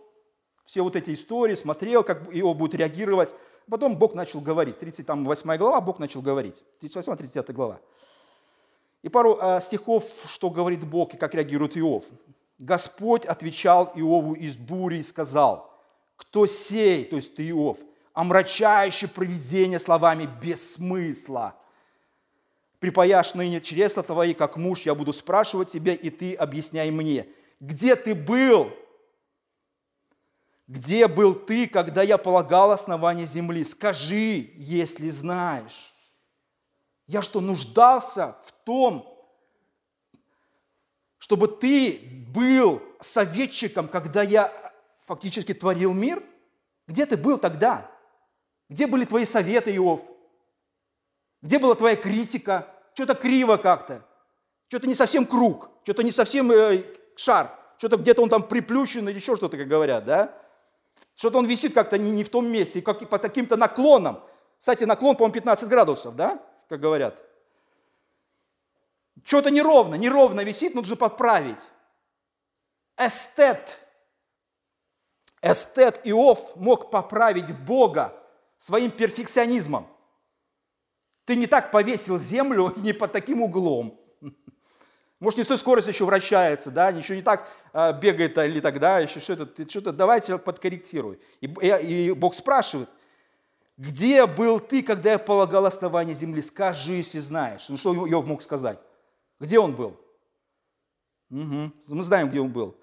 все 0.66 0.82
вот 0.82 0.96
эти 0.96 1.14
истории, 1.14 1.54
смотрел, 1.54 2.04
как 2.04 2.34
его 2.34 2.56
будет 2.56 2.74
реагировать. 2.74 3.36
Потом 3.70 3.96
Бог 3.96 4.16
начал 4.16 4.42
говорить. 4.42 4.80
38 4.80 5.56
глава, 5.58 5.82
Бог 5.82 6.00
начал 6.00 6.24
говорить. 6.24 6.64
38-39 6.82 7.54
глава. 7.54 7.80
И 9.04 9.10
пару 9.10 9.38
э, 9.40 9.60
стихов, 9.60 10.06
что 10.28 10.50
говорит 10.50 10.86
Бог 10.86 11.14
и 11.14 11.18
как 11.18 11.36
реагирует 11.36 11.78
Иов. 11.78 12.06
Господь 12.58 13.26
отвечал 13.26 13.92
Иову 13.96 14.34
из 14.34 14.56
бури 14.56 14.98
и 14.98 15.04
сказал, 15.04 15.78
кто 16.16 16.46
сей, 16.46 17.04
то 17.04 17.18
есть 17.18 17.36
ты 17.36 17.50
Иов, 17.50 17.78
омрачающий 18.14 19.10
провидение 19.10 19.80
словами 19.80 20.30
без 20.42 20.76
смысла. 20.76 21.56
Припаяшь 22.80 23.34
ныне 23.34 23.60
чресла 23.60 24.04
твои, 24.04 24.34
как 24.34 24.56
муж, 24.56 24.82
я 24.82 24.96
буду 24.96 25.12
спрашивать 25.12 25.72
тебя, 25.72 25.94
и 25.94 26.10
ты 26.10 26.34
объясняй 26.36 26.90
мне, 26.90 27.28
где 27.60 27.96
ты 27.96 28.16
был? 28.16 28.72
Где 30.68 31.08
был 31.08 31.36
ты, 31.36 31.68
когда 31.68 32.04
я 32.04 32.18
полагал 32.18 32.72
основание 32.72 33.26
земли? 33.26 33.64
Скажи, 33.66 34.52
если 34.56 35.10
знаешь. 35.10 35.93
Я 37.08 37.22
что, 37.22 37.42
нуждался 37.42 38.38
в 38.46 38.52
том, 38.64 39.10
чтобы 41.18 41.48
ты 41.48 42.28
был 42.34 42.82
советчиком, 43.00 43.88
когда 43.88 44.24
я 44.24 44.52
фактически 45.06 45.54
творил 45.54 45.94
мир? 45.94 46.24
Где 46.88 47.06
ты 47.06 47.18
был 47.18 47.38
тогда? 47.38 47.90
Где 48.70 48.88
были 48.88 49.06
твои 49.06 49.26
советы, 49.26 49.76
Иов? 49.76 50.02
Где 51.42 51.60
была 51.60 51.76
твоя 51.76 51.96
критика? 51.96 52.68
Что-то 52.94 53.16
криво 53.16 53.58
как-то. 53.58 54.06
Что-то 54.68 54.88
не 54.88 54.96
совсем 54.96 55.26
круг. 55.26 55.70
Что-то 55.84 56.04
не 56.04 56.12
совсем 56.12 56.52
э, 56.52 56.84
шар. 57.16 57.58
Что-то 57.78 57.98
где-то 57.98 58.22
он 58.22 58.30
там 58.30 58.44
приплющен 58.44 59.08
или 59.10 59.16
еще 59.16 59.36
что-то, 59.36 59.58
как 59.58 59.68
говорят, 59.68 60.06
да? 60.06 60.34
Что-то 61.16 61.38
он 61.38 61.46
висит 61.46 61.74
как-то 61.74 61.98
не, 61.98 62.12
не 62.12 62.24
в 62.24 62.30
том 62.30 62.48
месте, 62.48 62.82
как, 62.82 63.08
по 63.10 63.20
таким-то 63.20 63.58
наклонам. 63.58 64.24
Кстати, 64.58 64.86
наклон, 64.86 65.16
по-моему, 65.16 65.34
15 65.34 65.68
градусов, 65.68 66.16
да? 66.16 66.42
Как 66.70 66.80
говорят. 66.80 67.24
Что-то 69.24 69.52
неровно, 69.52 69.96
неровно 69.96 70.42
висит, 70.42 70.76
нужно 70.76 70.96
подправить. 70.96 71.70
Эстет, 72.98 73.80
эстет 75.42 76.02
Иов 76.04 76.56
мог 76.56 76.92
поправить 76.92 77.58
Бога 77.60 78.14
своим 78.58 78.92
перфекционизмом. 78.92 79.88
Ты 81.26 81.36
не 81.36 81.48
так 81.48 81.72
повесил 81.72 82.18
землю, 82.18 82.74
не 82.78 82.94
под 82.94 83.12
таким 83.12 83.42
углом. 83.42 84.00
Может, 85.20 85.38
не 85.38 85.44
с 85.46 85.48
той 85.48 85.58
скоростью 85.58 85.94
еще 85.94 86.04
вращается, 86.04 86.70
да, 86.70 86.92
ничего 86.92 87.16
не 87.16 87.22
так 87.22 87.48
э, 87.72 87.94
бегает 87.94 88.38
или 88.38 88.60
тогда, 88.60 89.00
еще 89.00 89.22
что-то, 89.22 89.70
что-то, 89.70 89.94
давайте 89.94 90.38
подкорректируй. 90.38 91.18
И, 91.40 91.48
и 91.48 92.12
Бог 92.12 92.34
спрашивает– 92.34 92.90
где 93.78 94.26
был 94.26 94.60
ты, 94.60 94.84
когда 94.84 95.14
я 95.14 95.20
полагал 95.20 95.66
основание 95.66 96.16
земли? 96.16 96.42
Скажи, 96.42 96.94
если 96.94 97.20
знаешь. 97.20 97.70
Ну 97.70 97.78
что 97.78 97.94
Иов 97.94 98.26
мог 98.26 98.42
сказать? 98.42 98.80
Где 99.40 99.60
он 99.60 99.76
был? 99.76 100.00
Угу. 101.30 101.72
Мы 101.88 102.04
знаем, 102.04 102.30
где 102.30 102.40
он 102.40 102.52
был. 102.52 102.78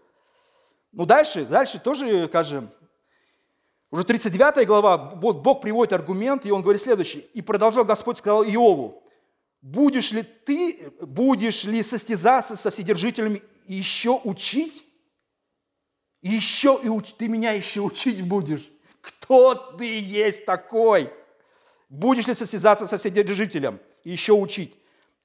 Ну 0.92 1.07
дальше, 1.07 1.44
дальше 1.44 1.79
тоже, 1.79 2.26
скажем, 2.26 2.68
уже 3.90 4.05
39 4.05 4.66
глава, 4.66 4.98
Бог 4.98 5.61
приводит 5.61 5.92
аргумент, 5.92 6.46
и 6.46 6.53
он 6.53 6.62
говорит 6.62 6.81
следующее. 6.81 7.24
«И 7.35 7.42
продолжал 7.42 7.85
Господь, 7.85 8.18
сказал 8.18 8.44
Иову, 8.44 9.03
будешь 9.62 10.12
ли 10.12 10.22
ты, 10.22 10.92
будешь 11.00 11.64
ли 11.64 11.83
состязаться 11.83 12.55
со 12.55 12.70
вседержителями 12.70 13.42
и 13.66 13.74
еще 13.74 14.20
учить? 14.22 14.85
Еще 16.22 16.79
и 16.83 16.88
уч... 16.88 17.14
ты 17.14 17.29
меня 17.29 17.53
еще 17.53 17.81
учить 17.81 18.22
будешь. 18.22 18.70
Кто 19.00 19.54
ты 19.54 20.00
есть 20.00 20.44
такой? 20.44 21.12
Будешь 21.88 22.26
ли 22.26 22.34
состязаться 22.34 22.86
со 22.86 22.98
вседержителем 22.98 23.80
и 24.04 24.10
еще 24.10 24.32
учить? 24.32 24.74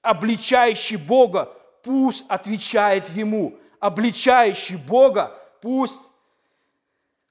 Обличающий 0.02 0.98
Бога, 0.98 1.52
пусть 1.84 2.26
отвечает 2.28 3.10
Ему. 3.10 3.58
Обличающий 3.80 4.78
Бога, 4.78 5.32
пусть 5.62 6.00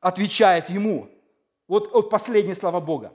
отвечает 0.00 0.70
Ему. 0.70 1.08
Вот, 1.66 1.92
вот 1.92 2.10
последние 2.10 2.54
слова 2.54 2.80
Бога. 2.80 3.12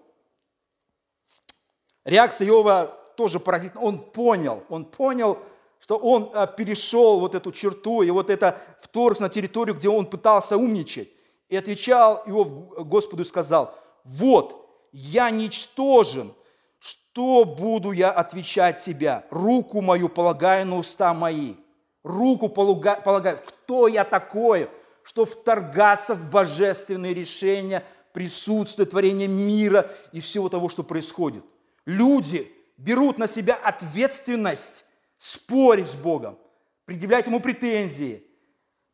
Реакция 2.03 2.47
Иова 2.47 2.97
тоже 3.15 3.39
поразительна. 3.39 3.81
Он 3.81 3.99
понял, 3.99 4.63
он 4.69 4.85
понял, 4.85 5.37
что 5.79 5.97
он 5.97 6.31
а, 6.33 6.47
перешел 6.47 7.19
вот 7.19 7.35
эту 7.35 7.51
черту, 7.51 8.01
и 8.01 8.09
вот 8.09 8.29
это 8.29 8.59
вторгся 8.81 9.23
на 9.23 9.29
территорию, 9.29 9.75
где 9.75 9.89
он 9.89 10.05
пытался 10.05 10.57
умничать. 10.57 11.09
И 11.49 11.55
отвечал 11.55 12.23
Иов 12.27 12.87
Господу 12.87 13.23
и 13.23 13.25
сказал, 13.25 13.75
вот, 14.03 14.87
я 14.91 15.29
ничтожен, 15.31 16.33
что 16.79 17.43
буду 17.43 17.91
я 17.91 18.11
отвечать 18.11 18.81
тебе? 18.81 19.25
Руку 19.31 19.81
мою 19.81 20.09
полагаю 20.09 20.65
на 20.65 20.77
уста 20.77 21.13
мои. 21.13 21.55
Руку 22.03 22.49
полагаю. 22.49 23.39
Кто 23.45 23.87
я 23.87 24.05
такой, 24.05 24.69
что 25.03 25.25
вторгаться 25.25 26.15
в 26.15 26.29
божественные 26.29 27.13
решения, 27.13 27.83
присутствие, 28.13 28.85
творения 28.85 29.27
мира 29.27 29.91
и 30.11 30.19
всего 30.19 30.49
того, 30.49 30.69
что 30.69 30.83
происходит? 30.83 31.43
Люди 31.85 32.51
берут 32.77 33.17
на 33.17 33.27
себя 33.27 33.55
ответственность 33.55 34.85
спорить 35.17 35.87
с 35.87 35.95
Богом, 35.95 36.37
предъявлять 36.85 37.27
Ему 37.27 37.41
претензии. 37.41 38.23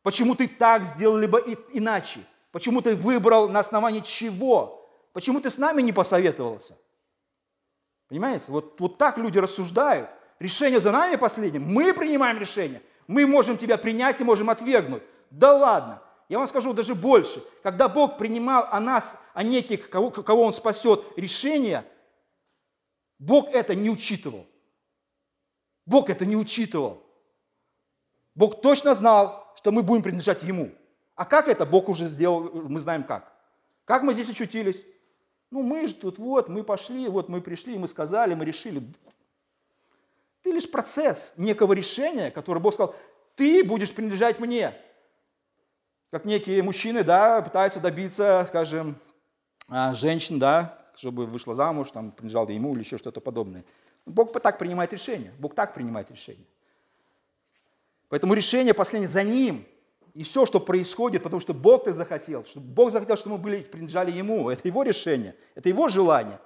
Почему 0.02 0.34
ты 0.34 0.48
так 0.48 0.84
сделал, 0.84 1.18
либо 1.18 1.38
иначе? 1.72 2.20
Почему 2.56 2.80
ты 2.80 2.96
выбрал 2.96 3.50
на 3.50 3.58
основании 3.58 4.00
чего? 4.00 4.90
Почему 5.12 5.42
ты 5.42 5.50
с 5.50 5.58
нами 5.58 5.82
не 5.82 5.92
посоветовался? 5.92 6.78
Понимаете? 8.08 8.46
Вот, 8.48 8.80
вот 8.80 8.96
так 8.96 9.18
люди 9.18 9.36
рассуждают. 9.36 10.08
Решение 10.38 10.80
за 10.80 10.90
нами 10.90 11.16
последним. 11.16 11.64
Мы 11.64 11.92
принимаем 11.92 12.38
решение. 12.38 12.80
Мы 13.08 13.26
можем 13.26 13.58
тебя 13.58 13.76
принять 13.76 14.22
и 14.22 14.24
можем 14.24 14.48
отвергнуть. 14.48 15.02
Да 15.30 15.54
ладно. 15.54 16.02
Я 16.30 16.38
вам 16.38 16.46
скажу 16.46 16.72
даже 16.72 16.94
больше. 16.94 17.44
Когда 17.62 17.90
Бог 17.90 18.16
принимал 18.16 18.66
о 18.70 18.80
нас, 18.80 19.16
о 19.34 19.42
неких, 19.42 19.90
кого, 19.90 20.10
кого 20.10 20.44
Он 20.44 20.54
спасет, 20.54 21.04
решение, 21.14 21.84
Бог 23.18 23.50
это 23.50 23.74
не 23.74 23.90
учитывал. 23.90 24.46
Бог 25.84 26.08
это 26.08 26.24
не 26.24 26.36
учитывал. 26.36 27.02
Бог 28.34 28.62
точно 28.62 28.94
знал, 28.94 29.52
что 29.58 29.72
мы 29.72 29.82
будем 29.82 30.02
принадлежать 30.02 30.42
Ему. 30.42 30.70
А 31.16 31.24
как 31.24 31.48
это 31.48 31.64
Бог 31.64 31.88
уже 31.88 32.06
сделал, 32.06 32.50
мы 32.52 32.78
знаем 32.78 33.02
как. 33.02 33.32
Как 33.86 34.02
мы 34.02 34.12
здесь 34.12 34.28
очутились? 34.28 34.84
Ну, 35.50 35.62
мы 35.62 35.86
же 35.86 35.94
тут 35.94 36.18
вот, 36.18 36.48
мы 36.48 36.62
пошли, 36.62 37.08
вот 37.08 37.28
мы 37.28 37.40
пришли, 37.40 37.78
мы 37.78 37.88
сказали, 37.88 38.34
мы 38.34 38.44
решили. 38.44 38.82
Ты 40.42 40.52
лишь 40.52 40.70
процесс 40.70 41.32
некого 41.36 41.72
решения, 41.72 42.30
которое 42.30 42.60
Бог 42.60 42.74
сказал, 42.74 42.94
ты 43.34 43.64
будешь 43.64 43.94
принадлежать 43.94 44.38
мне. 44.38 44.74
Как 46.10 46.24
некие 46.24 46.62
мужчины, 46.62 47.02
да, 47.02 47.40
пытаются 47.40 47.80
добиться, 47.80 48.44
скажем, 48.48 48.96
а, 49.68 49.94
женщин, 49.94 50.38
да, 50.38 50.78
чтобы 50.96 51.26
вышла 51.26 51.54
замуж, 51.54 51.90
там, 51.92 52.10
принадлежала 52.10 52.50
ему 52.50 52.74
или 52.74 52.80
еще 52.80 52.98
что-то 52.98 53.20
подобное. 53.20 53.64
Бог 54.04 54.32
так 54.40 54.58
принимает 54.58 54.92
решение. 54.92 55.32
Бог 55.38 55.54
так 55.54 55.74
принимает 55.74 56.10
решение. 56.10 56.46
Поэтому 58.08 58.34
решение 58.34 58.74
последнее 58.74 59.08
за 59.08 59.22
ним– 59.22 59.64
и 60.16 60.22
все, 60.22 60.46
что 60.46 60.60
происходит, 60.60 61.22
потому 61.22 61.40
что 61.40 61.52
Бог 61.52 61.84
так 61.84 61.92
захотел, 61.92 62.46
чтобы 62.46 62.66
Бог 62.68 62.90
захотел, 62.90 63.18
чтобы 63.18 63.36
мы 63.36 63.42
были, 63.42 63.60
принадлежали 63.60 64.10
Ему. 64.10 64.48
Это 64.48 64.66
Его 64.66 64.82
решение, 64.82 65.36
это 65.54 65.68
Его 65.68 65.88
желание. 65.88 66.40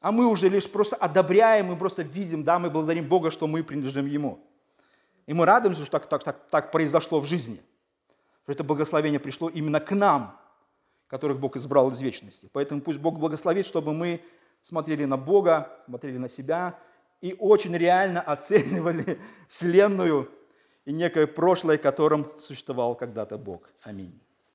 А 0.00 0.12
мы 0.12 0.28
уже 0.28 0.48
лишь 0.48 0.70
просто 0.70 0.94
одобряем, 0.94 1.66
мы 1.66 1.76
просто 1.76 2.02
видим, 2.02 2.44
да, 2.44 2.60
мы 2.60 2.70
благодарим 2.70 3.08
Бога, 3.08 3.32
что 3.32 3.48
мы 3.48 3.64
принадлежим 3.64 4.06
Ему. 4.06 4.46
И 5.26 5.34
мы 5.34 5.44
радуемся, 5.44 5.82
что 5.82 5.98
так, 5.98 6.08
так, 6.08 6.22
так, 6.22 6.48
так 6.50 6.70
произошло 6.70 7.18
в 7.18 7.24
жизни. 7.24 7.60
Что 8.44 8.52
это 8.52 8.62
благословение 8.62 9.18
пришло 9.18 9.48
именно 9.48 9.80
к 9.80 9.90
нам, 9.90 10.38
которых 11.08 11.40
Бог 11.40 11.56
избрал 11.56 11.90
из 11.90 12.00
вечности. 12.00 12.48
Поэтому 12.52 12.80
пусть 12.80 13.00
Бог 13.00 13.18
благословит, 13.18 13.66
чтобы 13.66 13.92
мы 13.92 14.22
смотрели 14.60 15.04
на 15.04 15.16
Бога, 15.16 15.68
смотрели 15.86 16.18
на 16.18 16.28
себя 16.28 16.78
и 17.20 17.34
очень 17.40 17.76
реально 17.76 18.20
оценивали 18.20 19.20
Вселенную, 19.48 20.30
и 20.84 20.92
некое 20.92 21.26
прошлое, 21.26 21.78
которым 21.78 22.32
существовал 22.38 22.94
когда-то 22.94 23.38
Бог. 23.38 23.70
Аминь. 23.82 24.20